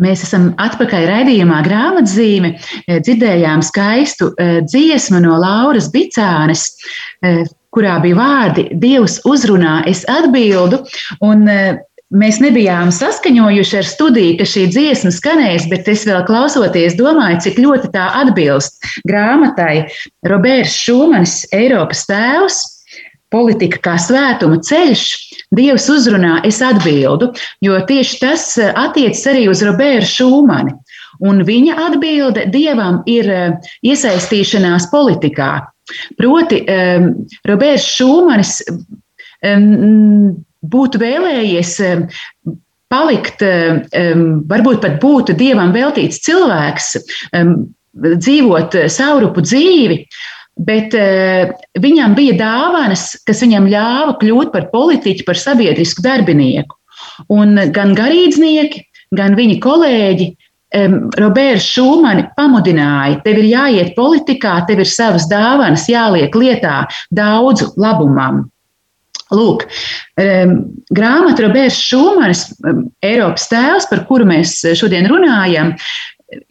Mēs 0.00 0.22
esam 0.24 0.46
atpakaļ 0.56 1.04
raidījumā 1.10 1.58
grāmatzīme. 1.66 2.54
Eh, 2.56 3.02
Dzirdējām 3.04 3.60
skaistu 3.60 4.30
eh, 4.32 4.62
dziesmu 4.64 5.20
no 5.20 5.36
Lauras 5.42 5.90
Bicānes, 5.92 6.70
eh, 7.20 7.42
kurā 7.68 7.98
bija 8.00 8.16
vārdi 8.16 8.64
Dievs 8.72 9.18
uzrunā, 9.28 9.82
es 9.84 10.06
atbildu. 10.08 10.80
Un, 11.20 11.44
Mēs 12.10 12.40
nebijām 12.42 12.88
saskaņojuši 12.90 13.76
ar 13.78 13.86
studiju, 13.86 14.34
ka 14.40 14.46
šī 14.48 14.64
dziesma 14.74 15.12
skanēs, 15.14 15.68
bet 15.70 15.86
es 15.92 16.02
vēl 16.08 16.24
klausoties, 16.26 16.96
domāju, 16.98 17.38
cik 17.44 17.60
ļoti 17.62 17.92
tā 17.94 18.08
atbilst 18.24 18.82
grāmatai 19.06 19.84
Roberts 20.26 20.74
Šumanis, 20.74 21.44
Eiropas 21.54 22.02
tēvs, 22.10 22.58
politika 23.30 23.78
kā 23.84 23.94
svētuma 24.02 24.58
ceļš, 24.66 25.04
Dievs 25.54 25.86
uzrunā, 25.90 26.40
es 26.46 26.60
atbildu, 26.62 27.30
jo 27.62 27.78
tieši 27.86 28.18
tas 28.22 28.44
attiecas 28.58 29.22
arī 29.30 29.46
uz 29.50 29.62
Robertu 29.66 30.10
Šūmani. 30.10 30.74
Un 31.26 31.42
viņa 31.46 31.78
atbilde 31.86 32.46
Dievam 32.50 33.00
ir 33.10 33.26
iesaistīšanās 33.86 34.90
politikā. 34.90 35.52
Proti, 36.18 36.62
um, 36.66 37.10
Roberts 37.46 37.86
Šūmanis 37.98 38.54
um, 39.46 40.38
būtu 40.60 41.00
vēlējies 41.00 41.76
palikt, 42.90 43.44
varbūt 44.50 44.82
pat 44.82 44.98
būtu 45.02 45.36
Dievam 45.38 45.72
veltīts 45.72 46.20
cilvēks, 46.26 46.92
dzīvot 47.94 48.76
saurupu 48.90 49.42
dzīvi, 49.46 50.02
bet 50.60 50.94
uh, 50.98 51.50
viņam 51.80 52.14
bija 52.18 52.36
dāvanas, 52.38 53.14
kas 53.26 53.40
viņam 53.44 53.68
ļāva 53.70 54.18
kļūt 54.20 54.52
par 54.52 54.68
politiķu, 54.74 55.24
par 55.26 55.38
sabiedrisku 55.40 56.04
darbinieku. 56.04 56.76
Un 57.32 57.56
gan 57.74 57.94
garīdznieki, 57.96 58.84
gan 59.16 59.36
viņa 59.38 59.58
kolēģi 59.64 60.28
Roberts 61.18 61.66
Šūmani 61.66 62.28
pamudināja, 62.36 63.18
tev 63.24 63.40
ir 63.42 63.48
jāiet 63.50 63.96
politikā, 63.96 64.60
tev 64.68 64.84
ir 64.84 64.90
savas 64.90 65.26
dāvanas 65.30 65.88
jāliek 65.90 66.34
lietā 66.36 66.84
daudzu 67.10 67.72
labumam. 67.80 68.44
Lūk, 69.30 69.66
grāmata 70.18 71.44
Roberts 71.44 71.78
Šūmanis, 71.86 72.44
um, 72.66 72.84
Eiropas 73.04 73.46
tēls, 73.50 73.86
par 73.90 74.04
kuru 74.08 74.26
mēs 74.26 74.56
šodien 74.78 75.06
runājam, 75.10 75.74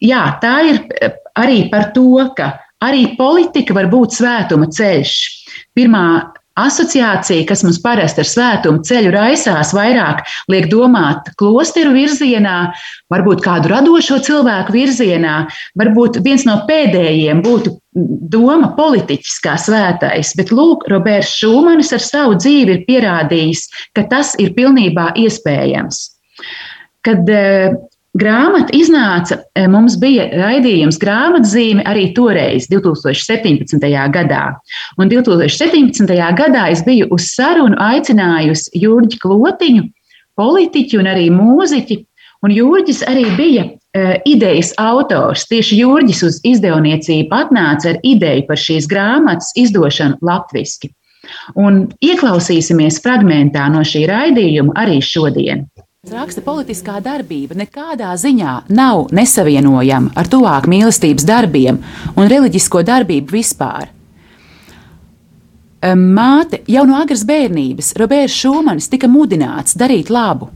jā, 0.04 0.24
tā 0.44 0.56
ir 0.70 0.82
arī 1.40 1.66
par 1.72 1.90
to, 1.96 2.08
ka 2.38 2.54
arī 2.84 3.10
politika 3.20 3.76
var 3.76 3.90
būt 3.92 4.16
svētuma 4.20 4.70
ceļš. 4.72 5.16
Pirmā 5.76 6.06
asociācija, 6.66 7.46
kas 7.50 7.64
mums 7.66 7.80
parasti 7.84 8.24
ar 8.24 8.30
svētumu 8.30 8.84
ceļu 8.88 9.14
raisās, 9.16 9.74
vairāk 9.76 10.24
liek 10.52 10.70
domāt 10.72 11.32
klosteru 11.40 11.94
virzienā, 11.96 12.58
varbūt 13.14 13.44
kādu 13.46 13.72
radošo 13.74 14.20
cilvēku 14.28 14.76
virzienā, 14.76 15.36
varbūt 15.80 16.22
viens 16.26 16.46
no 16.48 16.60
pēdējiem 16.70 17.44
būtu 17.46 17.76
doma 18.32 18.72
politiķis 18.78 19.40
kā 19.44 19.56
svētais, 19.60 20.36
bet 20.38 20.54
lūk, 20.54 20.86
Roberts 20.92 21.34
Šūmanis 21.40 21.94
ar 21.96 22.04
savu 22.06 22.38
dzīvi 22.40 22.78
ir 22.78 22.84
pierādījis, 22.88 23.66
ka 23.98 24.06
tas 24.12 24.36
ir 24.42 24.54
pilnībā 24.58 25.12
iespējams. 25.20 26.04
Kad 27.08 27.30
Grāmata 28.20 28.74
iznāca, 28.76 29.38
mums 29.72 29.96
bija 30.02 30.26
raidījums 30.34 30.98
grāmatzīme 31.00 31.86
arī 31.88 32.10
toreiz, 32.18 32.68
2017. 32.72 33.86
gadā. 34.14 34.44
Un 35.00 35.12
2017. 35.12 36.10
gadā 36.42 36.66
es 36.74 36.84
biju 36.84 37.08
uz 37.16 37.30
sarunu 37.36 37.78
aicinājusi 37.80 38.82
Jurģi 38.82 39.22
Klotiņu, 39.24 39.86
politiķu 40.40 41.00
un 41.00 41.12
arī 41.14 41.30
mūziķi. 41.32 42.00
Un 42.44 42.56
Jurģis 42.56 43.02
arī 43.08 43.26
bija 43.36 43.66
uh, 43.68 44.14
idejas 44.28 44.72
autors. 44.80 45.44
Tieši 45.52 45.82
Jurģis 45.82 46.24
uz 46.28 46.40
izdevniecību 46.48 47.36
atnāca 47.36 47.94
ar 47.94 48.00
ideju 48.08 48.46
par 48.48 48.60
šīs 48.60 48.88
grāmatas 48.88 49.52
izdošanu 49.60 50.20
latviešu. 50.24 50.92
Un 51.60 51.84
ieklausīsimies 52.04 53.02
fragmentā 53.04 53.68
no 53.72 53.84
šī 53.86 54.06
raidījuma 54.10 54.76
arī 54.80 55.02
šodien. 55.04 55.68
Raksta 56.08 56.40
politiskā 56.40 57.02
darbība 57.04 57.58
nekādā 57.60 58.14
ziņā 58.16 58.52
nav 58.72 59.10
nesavienojama 59.12 60.14
ar 60.16 60.30
tuvāk 60.32 60.70
mīlestības 60.72 61.26
darbiem 61.28 61.82
un 62.16 62.30
reliģisko 62.32 62.86
darbību 62.88 63.36
vispār. 63.36 63.90
Māte 66.00 66.62
jau 66.72 66.86
no 66.88 66.96
agras 67.02 67.26
bērnības 67.28 67.92
Roberts 68.00 68.40
Šumanis 68.40 68.88
tika 68.88 69.12
mudināts 69.12 69.76
darīt 69.76 70.08
labu. 70.08 70.48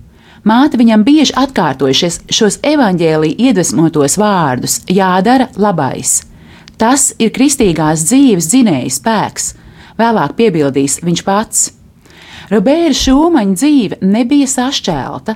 Māte 0.48 0.80
viņam 0.80 1.04
bieži 1.04 1.36
atkārtojušies 1.44 2.22
šos 2.32 2.62
evaņģēlī 2.64 3.36
iedvesmotos 3.36 4.16
vārdus: 4.16 4.80
jādara 4.88 5.52
labais. 5.60 6.22
Tas 6.80 7.12
ir 7.20 7.36
kristīgās 7.36 8.08
dzīves 8.08 8.48
dzinēja 8.48 8.96
spēks, 8.96 9.54
vēlāk 10.00 10.40
piebildīs 10.40 11.02
viņš 11.04 11.28
pats. 11.28 11.72
Roberta 12.52 12.96
Šūmaņa 12.98 13.56
dzīve 13.56 14.00
nebija 14.04 14.48
sašķelta, 14.52 15.36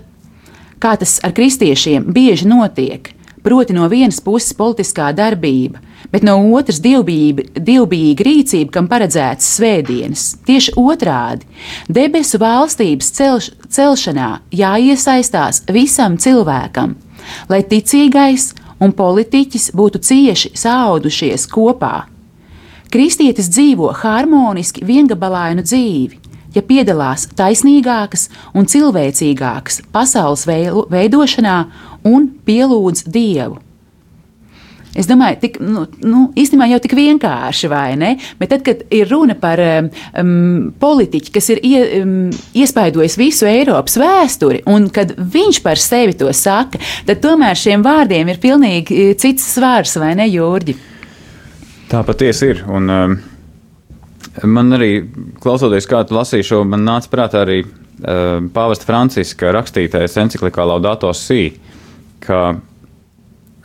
kā 0.83 0.95
tas 0.99 1.17
ar 1.23 1.35
kristiešiem 1.35 2.09
bieži 2.13 2.47
notiek. 2.49 3.13
Proti, 3.43 3.71
no 3.71 3.87
vienas 3.87 4.19
puses 4.19 4.51
politiskā 4.57 5.13
darbība, 5.15 5.79
bet 6.11 6.25
no 6.27 6.35
otras 6.57 6.81
dievbijīga 6.83 8.25
rīcība, 8.27 8.73
kam 8.75 8.89
paredzēts 8.91 9.47
svētdienas. 9.55 10.25
Tieši 10.47 10.73
otrādi- 10.75 11.47
debesu 11.97 12.41
valstības 12.41 13.11
celš, 13.15 13.51
celšanā 13.69 14.39
jāiesaistās 14.51 15.63
visam 15.71 16.17
cilvēkam, 16.17 16.95
lai 17.47 17.63
ticīgais 17.63 18.53
un 18.79 18.91
politiķis 18.91 19.71
būtu 19.71 20.03
cieši 20.03 20.51
saudušies 20.53 21.47
kopā. 21.47 22.03
Kristietis 22.91 23.49
dzīvo 23.49 23.93
harmoniski, 23.93 24.83
viengabalainu 24.83 25.61
dzīvi, 25.61 26.26
ja 26.57 26.65
piedalās 26.65 27.27
taisnīgākas 27.37 28.27
un 28.57 28.67
cilvēcīgākas 28.69 29.83
pasaules 29.93 30.47
veidošanā 30.47 31.61
un 32.07 32.29
pielūdz 32.47 33.07
Dievu. 33.13 33.61
Es 34.97 35.05
domāju, 35.05 35.37
tik, 35.43 35.59
nu, 35.61 35.83
nu, 36.09 36.23
īstenībā 36.33 36.65
jau 36.71 36.79
tik 36.81 36.95
vienkārši, 36.97 37.69
vai 37.69 37.91
ne? 37.99 38.15
Bet 38.39 38.49
tad, 38.49 38.63
kad 38.65 38.79
ir 38.93 39.05
runa 39.11 39.35
par 39.37 39.61
um, 39.61 40.71
politiķu, 40.81 41.33
kas 41.35 41.51
ir 41.53 41.61
ie, 41.61 41.81
um, 41.99 42.15
iespaidojis 42.57 43.17
visu 43.21 43.45
Eiropas 43.45 43.99
vēsturi, 44.01 44.63
un 44.73 44.89
kad 44.93 45.13
viņš 45.13 45.61
par 45.65 45.81
sevi 45.81 46.17
to 46.17 46.31
saka, 46.33 46.81
tad 47.05 47.21
tomēr 47.21 47.59
šiem 47.59 47.85
vārdiem 47.85 48.33
ir 48.33 48.41
pilnīgi 48.41 49.01
eh, 49.03 49.15
cits 49.21 49.45
svars, 49.53 49.99
vai 50.01 50.15
ne, 50.17 50.25
Jurģi? 50.33 50.77
Tā 51.91 52.01
patiesi 52.07 52.55
ir. 52.55 52.65
Un, 52.65 52.89
um, 52.89 53.19
man 54.45 54.77
arī, 54.77 54.91
klausoties, 55.43 55.89
kā 55.89 56.03
tu 56.07 56.17
lasīji 56.17 56.49
šo, 56.51 56.63
man 56.67 56.85
nāca 56.87 57.11
prātā 57.11 57.43
arī 57.45 57.61
uh, 57.65 58.39
pāvesta 58.53 58.89
Franciska 58.89 59.53
rakstītais 59.55 60.17
enciklikā 60.23 60.65
Laudato 60.67 61.13
Si, 61.17 61.51
ka 62.23 62.57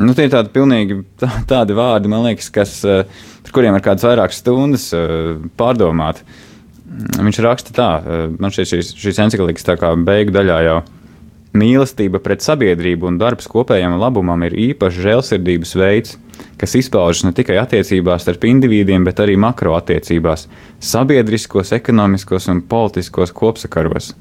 Nu, 0.02 0.14
tie 0.16 0.26
ir 0.26 0.32
tādi 0.32 0.50
pilnīgi 0.54 1.02
tā, 1.20 1.28
tādi 1.50 1.76
vārdi, 1.76 2.10
man 2.10 2.24
liekas, 2.26 2.48
kas, 2.54 2.78
eh, 2.88 3.04
par 3.44 3.54
kuriem 3.54 3.76
ir 3.76 3.84
kādas 3.84 4.06
vairākas 4.06 4.40
stundas 4.42 4.88
eh, 4.96 5.36
pārdomāt. 5.58 6.22
Viņš 7.18 7.38
raksta 7.44 7.76
tā, 7.76 7.90
eh, 8.00 8.24
man 8.40 8.54
šķiet, 8.54 8.70
šīs, 8.72 8.92
šīs 8.98 9.20
enciklikas 9.26 9.68
tā 9.68 9.76
kā 9.80 9.92
beigu 10.08 10.34
daļā 10.34 10.58
jau. 10.66 10.80
Mīlestība 11.52 12.18
pret 12.24 12.42
sabiedrību 12.42 13.10
un 13.10 13.20
darbs 13.20 13.46
kopējam 13.52 13.98
labumam 14.00 14.42
ir 14.48 14.56
īpašs 14.70 15.02
žēlsirdības 15.04 15.74
veids, 15.76 16.16
kas 16.60 16.76
izpaužas 16.78 17.26
ne 17.26 17.32
tikai 17.36 17.58
attiecībās 17.62 18.26
starp 18.26 18.44
indivīdiem, 18.48 19.04
bet 19.06 19.22
arī 19.24 19.38
makro 19.40 19.76
attiecībās, 19.78 20.48
sabiedriskos, 20.82 21.72
ekonomiskos 21.78 22.50
un 22.52 22.62
politiskos 22.68 23.34
kopsakaros. 23.36 24.12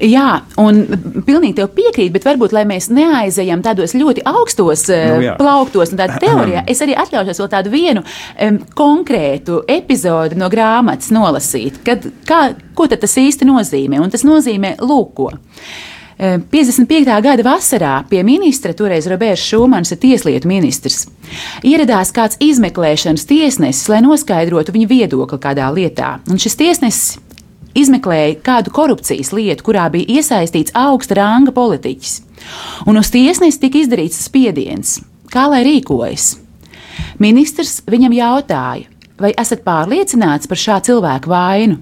Jā, 0.00 0.38
un 0.60 0.78
pilnīgi 1.26 1.58
tev 1.58 1.68
piekrīt, 1.76 2.08
bet 2.14 2.24
varbūt, 2.24 2.54
lai 2.56 2.62
mēs 2.68 2.88
neaizejam 2.94 3.60
tādos 3.64 3.92
ļoti 3.92 4.24
augstos 4.26 4.86
Nu, 4.88 5.18
jā. 5.22 5.34
plauktos 5.38 5.92
un 5.92 6.00
tādā 6.00 6.16
teorijā, 6.24 6.64
es 6.70 6.80
arī 6.84 6.96
atļaušos 6.98 7.42
vēl 7.42 7.50
tādu 7.52 7.72
vienu 7.74 8.02
um, 8.02 8.60
konkrētu 8.78 9.60
epizodi 9.70 10.40
no 10.40 10.48
grāmatas 10.52 11.12
nolasīt, 11.14 11.82
kad, 11.86 12.06
kā, 12.28 12.46
ko 12.74 12.88
tad 12.90 13.04
tas 13.04 13.18
īsti 13.20 13.48
nozīmē. 13.48 14.00
Un 14.00 14.14
tas 14.14 14.24
nozīmē 14.26 14.78
lūko. 14.80 15.30
55. 16.18 17.22
gada 17.22 17.42
vasarā 17.42 17.94
pie 18.08 18.22
ministra, 18.22 18.72
toreiz 18.76 19.08
Roberts 19.10 19.42
Šumans, 19.42 19.90
tieslietu 19.98 20.48
ministrs. 20.48 21.08
Ieradās 21.66 22.12
kāds 22.14 22.38
izmeklēšanas 22.44 23.26
tiesnesis, 23.26 23.88
lai 23.90 24.00
noskaidrotu 24.04 24.74
viņa 24.74 24.90
viedokli 24.90 25.38
kādā 25.42 25.70
lietā. 25.74 26.18
Un 26.30 26.38
šis 26.38 26.58
tiesnesis 26.60 27.18
izmeklēja 27.74 28.38
kādu 28.46 28.70
korupcijas 28.74 29.32
lietu, 29.34 29.66
kurā 29.66 29.88
bija 29.90 30.20
iesaistīts 30.20 30.74
augsta 30.78 31.18
ranga 31.18 31.54
politiķis. 31.54 32.20
Un 32.86 33.00
uz 33.00 33.10
tiesnesi 33.10 33.60
tika 33.62 33.80
izdarīts 33.82 34.22
spiediens, 34.28 35.00
kā 35.32 35.48
lai 35.50 35.64
rīkojas. 35.66 36.36
Ministrs 37.18 37.80
viņam 37.90 38.14
jautāja, 38.14 38.86
vai 39.18 39.32
esat 39.40 39.64
pārliecināts 39.66 40.50
par 40.50 40.60
šā 40.60 40.78
cilvēka 40.86 41.30
vainu? 41.30 41.80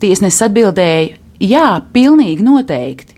Tiesnesis 0.00 0.44
atbildēja, 0.48 1.16
jā, 1.40 1.68
pilnīgi 1.92 2.44
noteikti. 2.44 3.15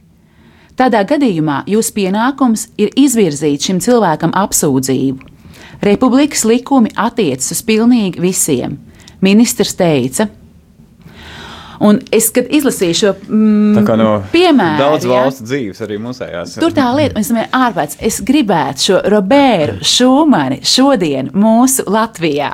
Tādā 0.79 1.01
gadījumā 1.11 1.65
jūsu 1.67 1.91
pienākums 1.97 2.69
ir 2.79 2.93
izvirzīt 2.95 3.65
šim 3.67 3.81
cilvēkam 3.83 4.31
apsūdzību. 4.39 5.25
Republikas 5.83 6.45
likumi 6.47 6.93
attiecas 6.95 7.51
uz 7.55 7.63
pilnīgi 7.67 8.23
visiem. 8.23 8.77
Ministrs 9.19 9.75
teica, 9.75 10.29
un 11.85 12.01
es, 12.15 12.31
kad 12.35 12.49
izlasīju 12.51 12.99
šo 12.99 13.13
mm, 13.29 13.87
no 14.01 14.11
piemēru, 14.33 14.79
daudz 14.81 15.07
ja, 15.07 15.23
valstu 15.23 15.47
dzīves, 15.49 15.83
arī 15.85 15.99
mūsējās. 16.03 16.57
Tur 16.63 16.75
tā 16.77 16.89
lieta, 16.97 17.21
es 17.21 17.31
domāju, 17.33 17.51
ārpēc, 17.59 17.97
es 18.09 18.21
gribētu 18.27 18.87
šo 18.89 19.01
Robertu 19.15 19.89
Šumani 19.89 20.61
šodien 20.67 21.31
mūsu 21.37 21.87
Latvijā. 21.91 22.53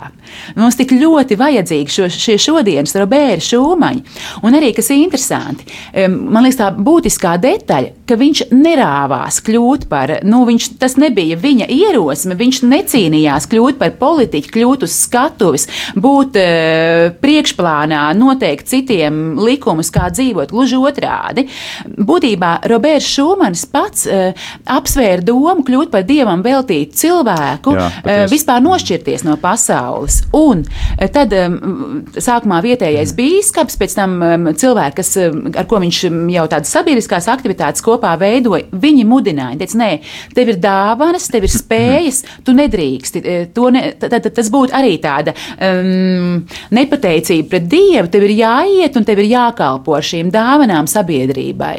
Mums 0.59 0.79
tik 0.79 0.95
ļoti 0.97 1.39
vajadzīgi 1.39 1.95
šo, 1.95 2.09
šie 2.13 2.37
šodienas 2.41 2.95
Roberta 2.99 3.45
Šumaņi. 3.45 4.05
Un 4.45 4.59
arī, 4.59 4.73
kas 4.77 4.91
ir 4.93 5.03
interesanti, 5.03 5.67
man 6.09 6.45
liekas 6.45 6.61
tā 6.61 6.71
būtiskā 6.75 7.37
detaļa, 7.43 7.93
ka 8.09 8.19
viņš 8.21 8.45
nerāvās 8.55 9.41
kļūt 9.45 9.89
par, 9.91 10.19
nu, 10.27 10.43
viņš, 10.49 10.71
tas 10.81 10.99
nebija 11.01 11.39
viņa 11.41 11.69
ierosme, 11.73 12.37
viņš 12.39 12.63
necīnījās 12.69 13.49
kļūt 13.53 13.81
par 13.81 13.95
politiķu, 14.01 14.53
kļūt 14.55 14.87
uz 14.87 14.97
skatuves, 15.05 15.69
būt 15.97 16.39
uh, 16.41 17.15
priekšplānā, 17.23 18.07
noteikt 18.19 18.69
citiem 18.71 19.13
likumus, 19.44 19.90
kā 19.94 20.09
dzīvot, 20.12 20.53
gluži 20.55 20.79
otrādi. 20.81 21.46
Būtībā 21.85 22.57
Roberts 22.70 23.09
Šumans 23.14 23.64
pats 23.70 24.07
uh, 24.09 24.46
apsvēra 24.70 25.24
domu 25.24 25.64
kļūt 25.66 25.92
par 25.92 26.07
dievam 26.09 26.42
veltītu 26.44 26.98
cilvēku, 27.05 27.74
Jā, 27.77 27.88
uh, 28.03 28.24
vispār 28.31 28.62
nošķirties 28.64 29.24
no 29.27 29.37
pasaules. 29.40 30.22
Un 30.35 30.64
eh, 30.98 31.09
tad 31.12 31.33
um, 31.37 32.03
sākumā 32.14 32.61
vietējais 32.64 33.14
bīskaps, 33.16 33.79
pēc 33.81 33.96
tam 33.98 34.16
um, 34.22 34.48
cilvēki, 34.59 34.96
kas, 35.00 35.12
um, 35.22 35.44
ar 35.55 35.68
ko 35.70 35.81
viņš 35.83 36.00
um, 36.09 36.20
jau 36.33 36.46
tādas 36.50 36.72
sabiedriskās 36.74 37.29
aktivitātes 37.33 37.85
kopā 37.85 38.14
veidoja, 38.20 38.68
viņi 38.70 39.07
mudināja, 39.09 39.59
teica, 39.61 39.81
nē, 39.83 39.90
tev 40.37 40.55
ir 40.55 40.61
dāvanas, 40.62 41.29
tev 41.33 41.48
ir 41.48 41.55
spējas, 41.61 42.22
tu 42.46 42.57
nedrīksti. 42.57 43.24
To 43.57 43.70
ne, 43.74 43.87
tad, 44.00 44.16
tad 44.16 44.33
tas 44.35 44.50
būtu 44.53 44.74
arī 44.77 44.96
tāda 45.03 45.35
um, 45.35 46.42
nepateicība 46.74 47.50
pret 47.55 47.68
Dievu. 47.70 48.11
Tev 48.12 48.27
ir 48.27 48.37
jāiet 48.38 48.98
un 48.98 49.04
tev 49.09 49.23
ir 49.23 49.31
jākalpo 49.33 49.97
šīm 50.01 50.31
dāvanām 50.35 50.88
sabiedrībai. 50.90 51.77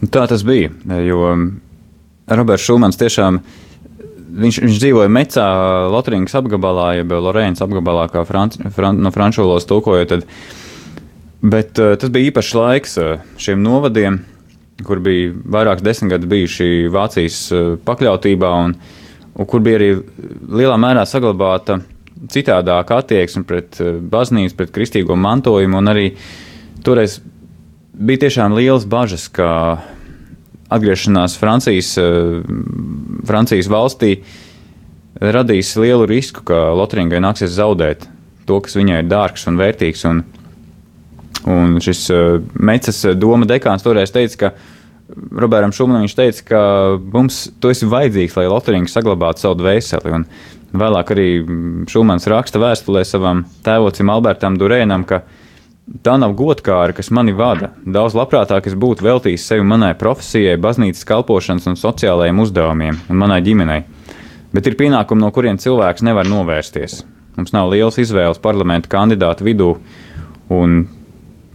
Nu, 0.00 0.08
Tā 0.08 0.26
tas 0.30 0.44
bija. 0.46 0.70
Jo 1.04 1.34
Roberts 2.30 2.64
Šumans 2.64 2.98
tiešām. 3.00 3.40
Viņš, 4.30 4.60
viņš 4.62 4.76
dzīvoja 4.78 5.10
Mecā, 5.10 5.44
Lotrijas 5.90 6.36
apgabalā, 6.38 6.92
jeb 7.00 7.10
Lorēnas 7.10 7.62
apgabalā, 7.64 8.04
kā 8.12 8.22
franc, 8.28 8.54
fran, 8.76 9.00
no 9.02 9.10
franču 9.10 9.42
valodas 9.42 9.66
tulkoja. 9.66 10.06
Tad, 10.12 10.26
bet 11.42 11.80
uh, 11.82 11.96
tas 11.98 12.12
bija 12.14 12.30
īpašs 12.30 12.52
laiks 12.54 12.94
uh, 13.02 13.24
šiem 13.42 13.58
novadiem, 13.64 14.20
kur 14.86 15.02
bija 15.02 15.32
vairākas 15.34 15.82
desmitgades 15.82 16.30
bijuši 16.30 16.68
Vācijas 16.94 17.40
uh, 17.50 17.72
pakļautībā, 17.82 18.52
un, 18.68 18.76
un 19.34 19.50
kur 19.50 19.66
bija 19.66 19.80
arī 19.80 19.90
lielā 20.62 20.78
mērā 20.78 21.02
saglabāta 21.10 21.80
citādāka 22.28 23.00
attieksme 23.00 23.46
pret 23.48 23.80
uh, 23.80 23.96
baznīcu, 24.00 24.56
pret 24.58 24.74
kristīgo 24.74 25.16
mantojumu, 25.16 25.80
arī 25.88 26.10
toreiz 26.84 27.20
bija 28.00 28.26
tiešām 28.26 28.54
liels 28.56 28.86
bažas, 28.88 29.28
ka 29.28 29.80
atgriešanās 30.70 31.36
Francijas, 31.38 31.98
eh, 31.98 32.42
Francijas 33.26 33.68
valstī 33.68 34.20
radīs 35.20 35.74
lielu 35.76 36.06
risku, 36.06 36.44
ka 36.46 36.70
Lotrīngai 36.78 37.20
nāksies 37.20 37.56
zaudēt 37.56 38.06
to, 38.46 38.60
kas 38.60 38.76
viņai 38.78 39.02
ir 39.02 39.08
dārgs 39.10 39.48
un 39.50 39.58
vērtīgs. 39.60 40.04
Un, 40.08 40.22
un 41.50 41.80
šis 41.82 42.04
eh, 42.14 42.38
Mecas 42.54 43.02
doma 43.18 43.48
dekāns 43.50 43.84
toreiz 43.84 44.14
teica, 44.14 44.36
ka 44.36 44.52
Robertam 45.10 45.74
Šumanam 45.74 46.06
viņš 46.06 46.14
teica, 46.14 46.46
ka 46.46 46.62
mums 47.12 47.48
tu 47.60 47.72
esi 47.72 47.88
vajadzīgs, 47.90 48.38
lai 48.38 48.46
Lotrīnga 48.46 48.92
saglabātu 48.92 49.42
savu 49.42 49.58
dvēseli. 49.58 50.14
Un 50.14 50.26
vēlāk 50.72 51.12
arī 51.14 51.28
Šumans 51.90 52.28
raksta 52.30 52.62
vēstulē 52.62 53.04
savam 53.08 53.44
tēvocim 53.66 54.10
Albertam 54.12 54.58
Durēnam, 54.60 55.06
ka 55.08 55.22
Tā 55.90 56.12
nav 56.22 56.36
godkāra, 56.38 56.94
kas 56.94 57.08
mani 57.10 57.32
vada. 57.34 57.72
Daudz 57.82 58.14
labprātāk 58.14 58.68
es 58.70 58.76
būtu 58.78 59.02
veltījis 59.02 59.42
sevi 59.50 59.64
manai 59.66 59.90
profesijai, 59.98 60.54
baznīcas 60.62 61.02
kalpošanas 61.08 61.66
un 61.66 61.78
sociālajiem 61.80 62.38
uzdevumiem 62.44 63.00
un 63.10 63.18
manai 63.18 63.40
ģimenei. 63.42 63.80
Bet 64.54 64.68
ir 64.70 64.76
pienākumi, 64.78 65.18
no 65.24 65.32
kuriem 65.34 65.58
cilvēks 65.58 66.04
nevar 66.06 66.30
novērsties. 66.30 67.00
Mums 67.34 67.50
nav 67.56 67.72
liels 67.74 67.98
izvēles 67.98 68.38
parlamenta 68.42 68.90
kandidātu 68.92 69.48
vidū, 69.48 69.72
un, 70.54 70.84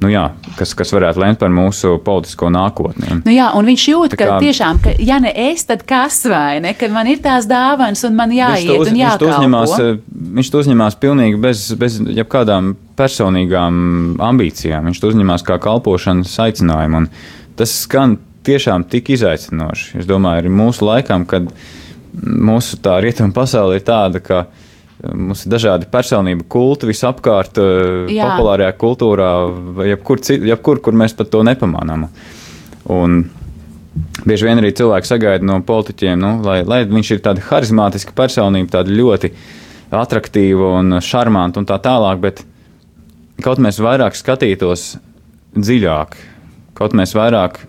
nu 0.06 0.12
jā, 0.14 0.28
kas, 0.60 0.76
kas 0.78 0.92
varētu 0.94 1.22
lemt 1.24 1.40
par 1.42 1.50
mūsu 1.50 1.96
politisko 2.06 2.52
nākotni. 2.54 3.18
Nu 3.26 3.34
jā, 3.34 3.48
un 3.58 3.66
viņš 3.66 3.86
jūt, 3.90 4.14
Tā 4.14 4.20
ka 4.22 4.26
kā- 4.36 4.40
tiešām, 4.46 4.80
ka, 4.84 4.94
ja 5.02 5.18
ne 5.24 5.32
es, 5.50 5.64
tad 5.66 5.82
kas 5.90 6.22
vai 6.30 6.60
ne, 6.62 6.76
kad 6.78 6.94
man 6.94 7.10
ir 7.10 7.18
tās 7.26 7.48
dāvanas 7.50 8.04
un 8.08 8.16
man 8.16 8.30
jāiet 8.36 8.70
uz, 8.78 8.92
un 8.92 9.00
viņš, 9.00 9.18
to 9.20 9.32
uzņemās, 9.34 9.74
jākalpo. 9.74 9.96
eh, 9.96 10.20
viņš 10.40 10.52
to 10.54 10.62
uzņemās 10.64 11.00
pilnīgi 11.02 11.42
bez, 11.42 11.64
bez 11.82 11.98
jebkādām 12.00 12.76
personīgām 12.96 14.18
ambīcijām. 14.22 14.86
Viņš 14.92 15.02
to 15.02 15.10
uzņemās 15.14 15.44
kā 15.48 15.58
kalpošanas 15.60 16.38
aicinājumu. 16.46 16.98
un 17.04 17.10
Tas 17.56 17.72
skan 17.86 18.18
tiešām 18.44 18.84
tik 18.92 19.10
izaicinoši. 19.16 19.98
Es 20.00 20.06
domāju, 20.06 20.42
arī 20.44 20.50
mūsu 20.52 20.84
laikam, 20.84 21.26
kad 21.26 21.48
mūsu 22.24 22.78
tā 22.84 22.98
rietumu 23.04 23.34
pasaule 23.34 23.78
ir 23.80 23.86
tāda, 23.88 24.20
ka 24.24 24.46
mums 25.14 25.46
ir 25.46 25.54
dažādi 25.54 25.90
personību 25.92 26.48
kulti 26.50 26.90
visapkārt, 26.90 27.60
eh, 27.62 28.14
Jā. 28.16 28.32
populārajā 28.32 28.74
kultūrā, 28.82 29.32
vai 29.78 29.90
jebkur, 29.92 30.22
jebkur, 30.52 30.82
kur 30.82 30.94
mēs 30.94 31.16
pat 31.18 31.32
to 31.32 31.44
nepamanām. 31.44 32.08
Un 32.90 33.26
Bieži 34.26 34.48
vien 34.48 34.60
arī 34.60 34.74
cilvēki 34.76 35.08
sagaida 35.08 35.46
no 35.48 35.60
politiķiem, 35.64 36.20
nu, 36.20 36.32
lai, 36.44 36.58
lai 36.68 36.82
viņš 36.90 37.12
ir 37.14 37.22
tāds 37.24 37.46
harizmātisks 37.48 38.16
personība, 38.16 38.74
tāda 38.74 38.92
ļoti 38.92 39.30
attraktīva 39.96 40.72
un 40.82 40.98
šarmanta 41.04 41.62
un 41.62 41.68
tā 41.70 41.78
tālāk, 41.84 42.20
bet 42.24 42.42
kaut 43.46 43.62
mēs 43.64 43.80
vairāk 43.84 44.18
skatītos 44.18 44.96
dziļāk, 45.56 46.18
kaut 46.76 46.98
mēs 46.98 47.16
vairāk 47.16 47.62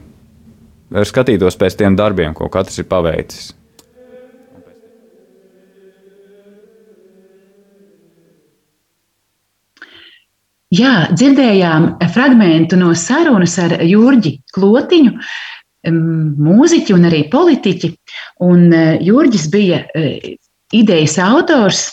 skatītos 1.07 1.59
pēc 1.61 1.79
tiem 1.79 1.99
darbiem, 1.99 2.35
ko 2.35 2.51
katrs 2.51 2.81
ir 2.83 2.89
paveicis. 2.91 3.53
Jā, 10.77 11.07
dzirdējām 11.15 11.93
fragment 12.13 12.75
no 12.77 12.91
sarunas 12.99 13.55
ar 13.63 13.77
Jurģi 13.87 14.33
Klotiņu, 14.53 15.13
mūziķi 15.87 16.95
un 16.97 17.07
arī 17.09 17.23
politiķi. 17.33 17.93
Un 18.45 18.67
Jurģis 19.07 19.47
bija 19.53 19.85
idejas 20.75 21.17
autors 21.23 21.85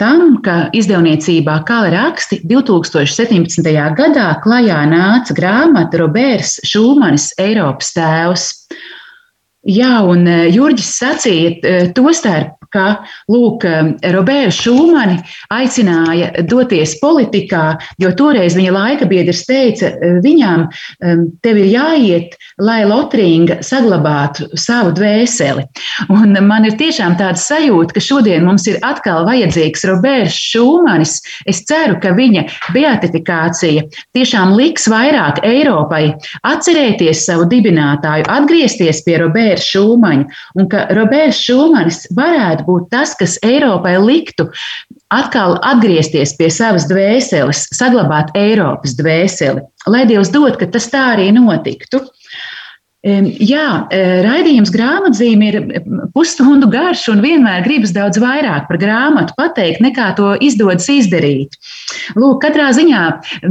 tam, 0.00 0.36
ka 0.44 0.68
izdevniecībā 0.76 1.56
Kala 1.66 1.90
raksti 1.94 2.42
2017. 2.44 3.72
gadā 3.96 4.28
klajā 4.44 4.82
nāca 4.90 5.36
grāmata 5.38 6.02
Roberts 6.02 6.60
Šūmanis 6.68 7.32
Eiropas 7.40 7.94
tēvs. 7.96 8.46
Jā, 9.66 9.98
un 10.06 10.26
Jurģis 10.26 10.92
sacīja 11.00 11.86
to 11.96 12.12
starp 12.14 12.56
ka 12.74 12.86
lūk, 13.30 13.64
Roberta 14.14 14.52
Šūmani 14.54 15.16
aicināja 15.54 16.44
doties 16.48 16.96
politikā, 17.02 17.76
jo 18.02 18.12
toreiz 18.18 18.56
viņa 18.58 18.74
laika 18.74 19.08
biedrs 19.10 19.44
teica, 19.48 19.92
viņam 20.24 20.66
tev 21.42 21.62
ir 21.62 21.70
jāiet, 21.72 22.36
lai 22.62 22.84
Lotringa 22.88 23.58
saglabātu 23.64 24.46
savu 24.56 24.92
dvēseli. 24.96 25.64
Un 26.12 26.36
man 26.46 26.64
ir 26.68 26.76
tiešām 26.80 27.16
tāda 27.20 27.36
sajūta, 27.40 27.96
ka 27.96 28.02
šodien 28.02 28.46
mums 28.46 28.64
ir 28.70 28.78
atkal 28.86 29.26
vajadzīgs 29.28 29.84
Roberts 29.90 30.38
Šūmanis. 30.52 31.18
Es 31.48 31.62
ceru, 31.68 31.98
ka 32.00 32.14
viņa 32.16 32.46
beatifikācija 32.72 33.84
tiešām 34.16 34.54
liks 34.56 34.88
vairāk 34.88 35.42
Eiropai 35.44 36.14
atcerēties 36.48 37.26
savu 37.28 37.44
dibinātāju, 37.50 38.24
atgriezties 38.32 39.02
pie 39.04 39.20
Roberta 39.20 39.62
Šūmaņa 39.66 40.40
un 40.56 40.70
ka 40.72 40.86
Roberts 40.96 41.42
Šūmanis 41.44 42.06
varētu 42.16 42.66
būt 42.68 42.90
tas, 42.94 43.12
kas 43.20 43.36
Eiropai 43.44 43.98
liktu 44.00 44.48
atkal 45.12 45.58
atgriezties 45.66 46.32
pie 46.38 46.48
savas 46.50 46.88
dvēseles, 46.90 47.66
saglabāt 47.76 48.32
Eiropas 48.38 48.96
dvēseli. 48.98 49.62
Lai 49.86 50.02
Dievs 50.08 50.32
dod, 50.34 50.56
ka 50.58 50.66
tas 50.72 50.88
tā 50.90 51.12
arī 51.12 51.28
notiktu. 51.34 52.00
Jā, 53.04 53.86
e, 53.92 53.98
raidījums 54.24 54.72
grāmatzīme 54.74 55.48
ir 55.50 55.56
pusstundu 56.14 56.66
garš 56.72 57.04
un 57.12 57.20
vienmēr 57.22 57.62
gribas 57.62 57.92
daudz 57.94 58.18
vairāk 58.18 58.66
par 58.66 58.80
grāmatu 58.82 59.36
pateikt, 59.36 59.82
nekā 59.84 60.08
to 60.18 60.32
izdodas 60.42 60.88
izdarīt. 60.90 61.54
Lūk, 62.16 62.40
katrā 62.42 62.72
ziņā, 62.74 63.02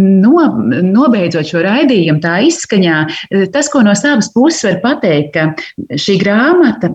no, 0.01 0.49
nobeidzot 0.89 1.53
šo 1.53 1.63
raidījumu, 1.63 2.19
tā 2.25 2.41
izskaņā, 2.49 2.97
e, 3.29 3.45
tas, 3.53 3.71
ko 3.71 3.86
no 3.86 3.95
savas 3.95 4.31
puses 4.34 4.65
var 4.65 4.81
pateikt, 4.84 5.38
ka 5.38 5.95
šī 6.03 6.17
grāmata, 6.25 6.91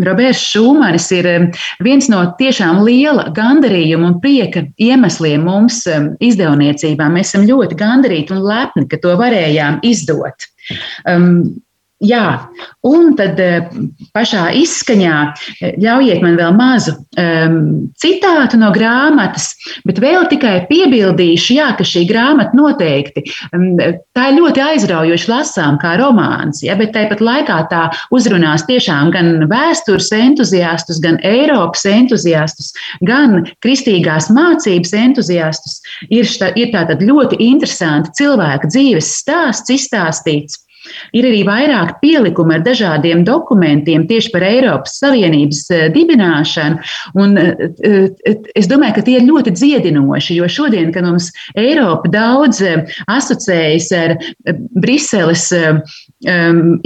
Roberts 0.00 0.42
Šūmanis, 0.50 1.10
ir 1.14 1.30
viens 1.84 2.10
no 2.10 2.24
tiešām 2.40 2.82
liela 2.88 3.28
gandarījuma 3.36 4.14
un 4.14 4.20
prieka 4.24 4.64
iemesliem 4.82 5.46
mums 5.46 5.84
izdevniecībā. 6.18 7.12
Mēs 7.12 7.34
esam 7.34 7.46
ļoti 7.46 7.78
gandarīti 7.78 8.34
un 8.34 8.46
lepni, 8.50 8.88
ka 8.90 8.98
to 9.04 9.14
varējām 9.20 9.82
izdot. 9.86 10.48
Um, 11.06 11.60
Jā, 12.00 12.48
un 12.88 13.10
tad 13.12 13.36
eh, 13.44 13.66
pašā 14.16 14.46
izskaņā 14.56 15.16
eh, 15.60 15.74
ļaujiet 15.84 16.22
man 16.24 16.38
vēl 16.38 16.54
mazu 16.56 16.94
um, 16.96 17.58
citātu 18.00 18.56
no 18.56 18.70
grāmatas, 18.72 19.50
bet 19.84 20.00
vēl 20.00 20.24
tikai 20.30 20.62
piebildīšu, 20.70 21.58
jā, 21.58 21.66
ka 21.76 21.84
šī 21.84 22.06
grāmata 22.08 22.56
noteikti 22.56 23.20
um, 23.52 23.74
tā 24.16 24.30
ir 24.30 24.38
ļoti 24.38 24.62
aizraujoši 24.64 25.28
lasām 25.28 25.76
kā 25.82 25.98
romāns, 26.00 26.62
ja, 26.64 26.78
bet 26.80 26.94
tāpat 26.96 27.20
laikā 27.20 27.58
tā 27.68 27.82
uzrunās 28.16 28.64
tiešām 28.70 29.12
gan 29.12 29.44
vēstures 29.52 30.08
entuziastus, 30.16 31.02
gan 31.04 31.20
Eiropas 31.20 31.84
entuziastus, 31.84 32.72
gan 33.04 33.42
kristīgās 33.60 34.30
mācības 34.32 34.96
entuziastus. 35.02 35.76
Ir, 36.08 36.24
šta, 36.24 36.54
ir 36.56 36.72
tātad 36.72 37.04
ļoti 37.04 37.42
interesanti 37.44 38.16
cilvēka 38.22 38.72
dzīves 38.72 39.12
stāsts 39.20 39.76
izstāstīts. 39.76 40.62
Ir 41.16 41.26
arī 41.28 41.42
vairāk 41.46 41.98
pielikumu 42.02 42.56
ar 42.56 42.64
dažādiem 42.64 43.24
dokumentiem 43.26 44.06
tieši 44.10 44.32
par 44.34 44.44
Eiropas 44.46 44.98
Savienības 45.00 45.62
eh, 45.74 45.86
dibināšanu. 45.94 46.80
Un 47.20 47.38
eh, 47.40 47.64
eh, 47.84 48.36
es 48.58 48.68
domāju, 48.70 48.96
ka 48.98 49.06
tie 49.06 49.18
ir 49.20 49.28
ļoti 49.28 49.54
dziedinoši, 49.56 50.38
jo 50.40 50.48
šodien, 50.50 50.92
kad 50.94 51.06
mums 51.06 51.30
Eiropa 51.58 52.10
daudz 52.10 52.62
asociējas 53.10 53.90
ar 53.96 54.16
Briseles 54.80 55.48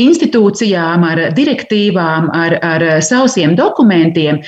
institūcijām, 0.00 1.04
ar 1.08 1.20
direktīvām, 1.34 2.28
ar, 2.34 2.56
ar 2.64 2.84
sausiem 3.04 3.54
dokumentiem, 3.58 4.40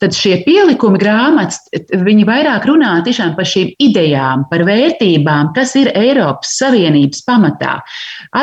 tad 0.00 0.16
šie 0.16 0.38
pielikumi 0.46 1.00
grāmatas, 1.00 1.60
viņi 1.92 2.26
vairāk 2.28 2.66
runā 2.68 2.94
tiešām 3.06 3.34
par 3.36 3.48
šīm 3.48 3.74
idejām, 3.82 4.46
par 4.50 4.64
vērtībām, 4.68 5.52
kas 5.56 5.74
ir 5.80 5.92
Eiropas 5.98 6.56
Savienības 6.60 7.24
pamatā. 7.28 7.78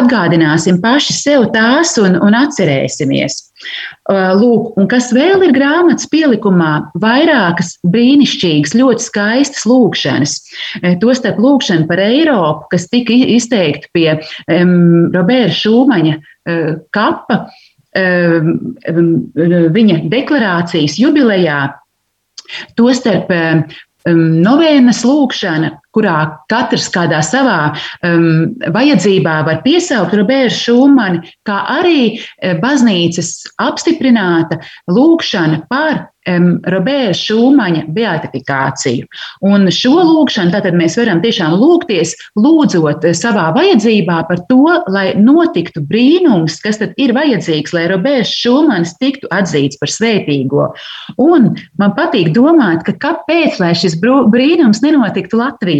Atgādināsim 0.09 0.79
paši 0.81 1.13
sev 1.13 1.43
tās 1.53 1.91
un, 2.01 2.15
un 2.25 2.33
atcerēsimies. 2.33 3.35
Lūk, 4.09 4.71
un 4.79 4.87
kas 4.89 5.11
vēl 5.13 5.43
ir 5.45 5.51
grāmatas 5.53 6.07
pielikumā? 6.09 6.89
Vairākas 6.97 7.75
brīnišķīgas, 7.85 8.73
ļoti 8.79 9.05
skaistas 9.05 9.67
lūkšanas. 9.69 10.33
Tostarp 11.03 11.37
lūkšana 11.43 11.85
par 11.91 12.01
Eiropu, 12.01 12.71
kas 12.73 12.87
tika 12.89 13.13
izteikta 13.35 13.91
pie 13.93 14.07
um, 14.15 15.11
Roberta 15.13 15.53
Šūmaņa 15.59 16.15
uh, 16.17 16.71
kapa, 16.95 17.43
um, 18.01 18.49
viņa 19.77 19.99
deklarācijas 20.09 20.97
jubilejā. 20.97 21.61
Tostarp 22.79 23.29
um, 23.29 23.67
novēnas 24.41 25.03
lūkšana, 25.05 25.75
kurā 25.95 26.17
katrs 26.51 26.89
kādā 26.93 27.21
savā 27.25 27.71
um, 28.05 28.53
vajadzībā 28.75 29.39
var 29.47 29.63
piesaukt 29.65 30.15
Robertu 30.17 30.55
Šumani, 30.59 31.23
kā 31.47 31.63
arī 31.79 32.01
eh, 32.13 32.55
baznīcas 32.61 33.33
apstiprināta 33.61 34.59
lūkšana 34.91 35.63
par 35.71 36.05
um, 36.29 36.49
Roberta 36.69 37.15
Šūmaņa 37.17 37.85
beatifikāciju. 37.95 39.07
Un 39.47 39.69
šo 39.73 39.93
lūgšanu 39.97 40.53
tātad 40.53 40.77
mēs 40.77 40.97
varam 40.99 41.21
tiešām 41.23 41.55
lūgties, 41.59 42.15
lūdzot 42.39 43.07
savā 43.17 43.49
vajadzībā 43.55 44.19
par 44.29 44.43
to, 44.49 44.61
lai 44.91 45.07
notiktu 45.17 45.83
brīnums, 45.89 46.59
kas 46.63 46.81
tad 46.81 46.97
ir 47.01 47.13
vajadzīgs, 47.17 47.73
lai 47.75 47.87
Roberts 47.91 48.33
Šūmanis 48.35 48.95
tiktu 49.01 49.29
atzīts 49.35 49.79
par 49.81 49.93
svētīgo. 49.93 50.69
Un 51.21 51.51
man 51.81 51.95
patīk 51.97 52.33
domāt, 52.35 52.85
ka 52.87 52.95
kāpēc, 53.07 53.59
lai 53.61 53.73
šis 53.77 53.97
brīnums 54.01 54.83
nenotiktu 54.85 55.39
Latvijā. 55.39 55.78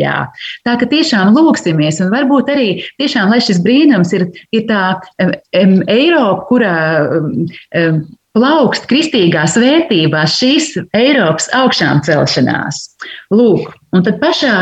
Tā 0.68 0.76
ka 0.80 0.88
tiešām 0.90 1.34
lūgsimies, 1.36 2.00
un 2.04 2.14
varbūt 2.14 2.52
arī 2.54 2.70
tiešām, 3.02 3.32
lai 3.34 3.42
šis 3.44 3.62
brīnums 3.66 4.14
ir, 4.18 4.30
ir 4.56 4.66
tā 4.70 4.84
um, 5.24 5.76
Eiropa, 5.90 6.46
kurā 6.50 6.78
um, 7.20 8.04
plaukst 8.38 8.88
kristīgās 8.90 9.58
vērtībās 9.60 10.38
šīs 10.40 10.72
Eiropas 10.98 11.50
augšām 11.58 12.04
celšanās. 12.06 12.86
Lūk, 13.34 13.74
un 13.96 14.06
tad 14.06 14.20
pašā 14.22 14.56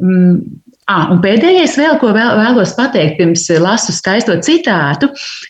mm, 0.00 0.38
Ah, 0.86 1.08
un 1.10 1.18
pēdējais, 1.18 1.72
vēl, 1.80 1.96
ko 1.98 2.12
vēl, 2.14 2.36
vēlos 2.38 2.76
pateikt, 2.78 3.16
pirms 3.18 3.48
lasu 3.58 3.90
skaisto 3.90 4.36
citātu, 4.46 5.08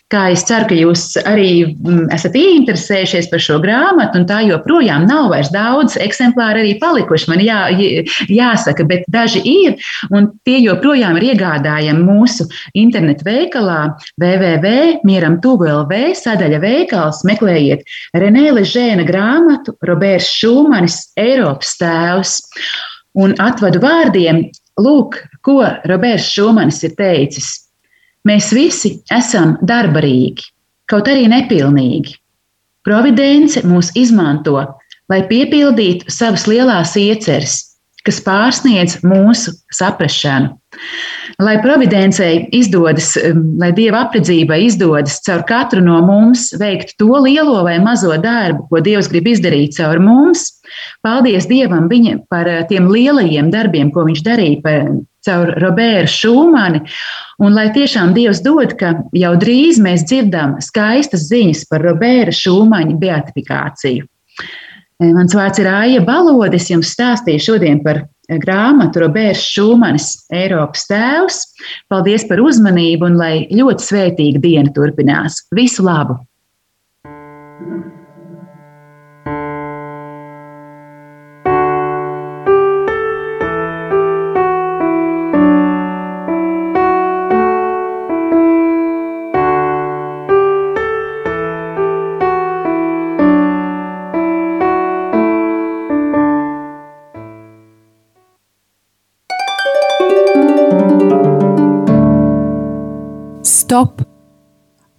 kā 0.09 0.23
es 0.33 0.41
ceru, 0.49 0.65
ka 0.71 0.77
jūs 0.79 1.03
arī 1.29 1.75
mm, 1.75 2.07
esat 2.15 2.33
ieinteresējušies 2.39 3.29
par 3.29 3.43
šo 3.45 3.59
grāmatu, 3.61 4.17
un 4.17 4.25
tā 4.25 4.39
joprojām 4.47 5.05
nav 5.05 5.29
vairs 5.35 5.53
daudz 5.53 5.99
eksemplāru 6.01 6.63
arī 6.63 6.73
palikuši. 6.81 7.29
Man 7.29 7.45
jā, 7.45 7.59
jāsaka, 8.33 8.87
bet 8.89 9.05
daži 9.13 9.45
ir, 9.45 9.77
un 10.09 10.31
tie 10.41 10.57
joprojām 10.65 11.21
ir 11.21 11.29
iegādājami 11.35 12.01
mūsu 12.09 12.49
internetu 12.73 13.29
veikalā 13.29 13.79
www.mieram 14.17 15.37
tuvu.lv 15.45 16.03
sadaļa 16.17 16.65
veikals. 16.65 17.21
Meklējiet 17.29 17.85
Renē 18.17 18.49
Ležēna 18.57 19.05
grāmatu 19.05 19.77
Roberts 19.85 20.33
Šūmanis, 20.41 21.03
Eiropas 21.13 21.77
tēvs. 21.77 22.39
Un 23.21 23.37
atvadu 23.41 23.85
vārdiem 23.85 24.47
Lūk, 24.77 25.17
ko 25.41 25.63
Roberts 25.89 26.29
Šumanis 26.29 26.83
ir 26.85 26.93
teicis. 26.99 27.49
Mēs 28.27 28.51
visi 28.53 28.97
esam 29.13 29.55
darbarīgi, 29.65 30.43
kaut 30.91 31.07
arī 31.09 31.25
nepilnīgi. 31.31 32.17
Providence 32.85 33.63
mūs 33.67 33.89
izmanto, 33.99 34.59
lai 35.11 35.21
piepildītu 35.27 36.11
savas 36.11 36.45
lielās 36.47 36.93
ieceres, 36.99 37.57
kas 38.07 38.21
pārsniedz 38.23 38.99
mūsu 39.03 39.55
saprāšanu. 39.75 40.53
Lai 41.37 41.59
providencei 41.61 42.47
izdodas, 42.57 43.11
um, 43.21 43.43
lai 43.61 43.69
dieva 43.77 43.99
apredzībai 44.07 44.57
izdodas 44.65 45.19
caur 45.21 45.43
katru 45.45 45.83
no 45.85 45.99
mums 46.01 46.47
veikt 46.57 46.95
to 46.97 47.11
lielo 47.21 47.59
vai 47.67 47.75
mazo 47.77 48.15
darbu, 48.17 48.65
ko 48.71 48.81
Dievs 48.81 49.11
grib 49.11 49.29
izdarīt 49.29 49.77
caur 49.77 50.01
mums, 50.01 50.47
paldies 51.05 51.45
Dievam 51.45 51.85
viņa 51.91 52.23
par 52.31 52.49
uh, 52.49 52.63
tiem 52.71 52.89
lielajiem 52.89 53.51
darbiem, 53.53 53.93
ko 53.93 54.07
viņš 54.09 54.25
darīja 54.25 54.63
par, 54.65 54.89
caur 55.27 55.53
Robertu 55.61 56.13
Šūmani. 56.15 56.83
Un 57.43 57.55
lai 57.57 57.69
tiešām 57.75 58.15
Dievs 58.17 58.41
dod, 58.45 58.73
ka 58.79 58.95
jau 59.13 59.33
drīz 59.39 59.81
mēs 59.83 60.07
dzirdam 60.07 60.57
skaistas 60.63 61.27
ziņas 61.29 61.67
par 61.69 61.83
Roberta 61.85 62.35
Šūmaņa 62.35 62.97
beatifikāciju. 63.01 64.07
Mans 64.97 65.35
vārds 65.37 65.61
ir 65.61 65.67
Aija 65.69 66.01
Balodis. 66.01 66.71
Jums 66.71 66.95
stāstīju 66.95 67.43
šodien 67.51 67.83
par 67.85 68.07
grāmatu 68.43 69.03
Roberts 69.05 69.43
Šumanis, 69.55 70.09
Eiropas 70.33 70.87
tēvs. 70.91 71.41
Paldies 71.91 72.27
par 72.29 72.43
uzmanību 72.43 73.07
un 73.07 73.19
lai 73.19 73.35
ļoti 73.51 73.89
svētīga 73.89 74.43
diena 74.43 74.73
turpinās. 74.75 75.45
Visu 75.55 75.87
labu! 75.87 76.19
Stop! 77.07 77.96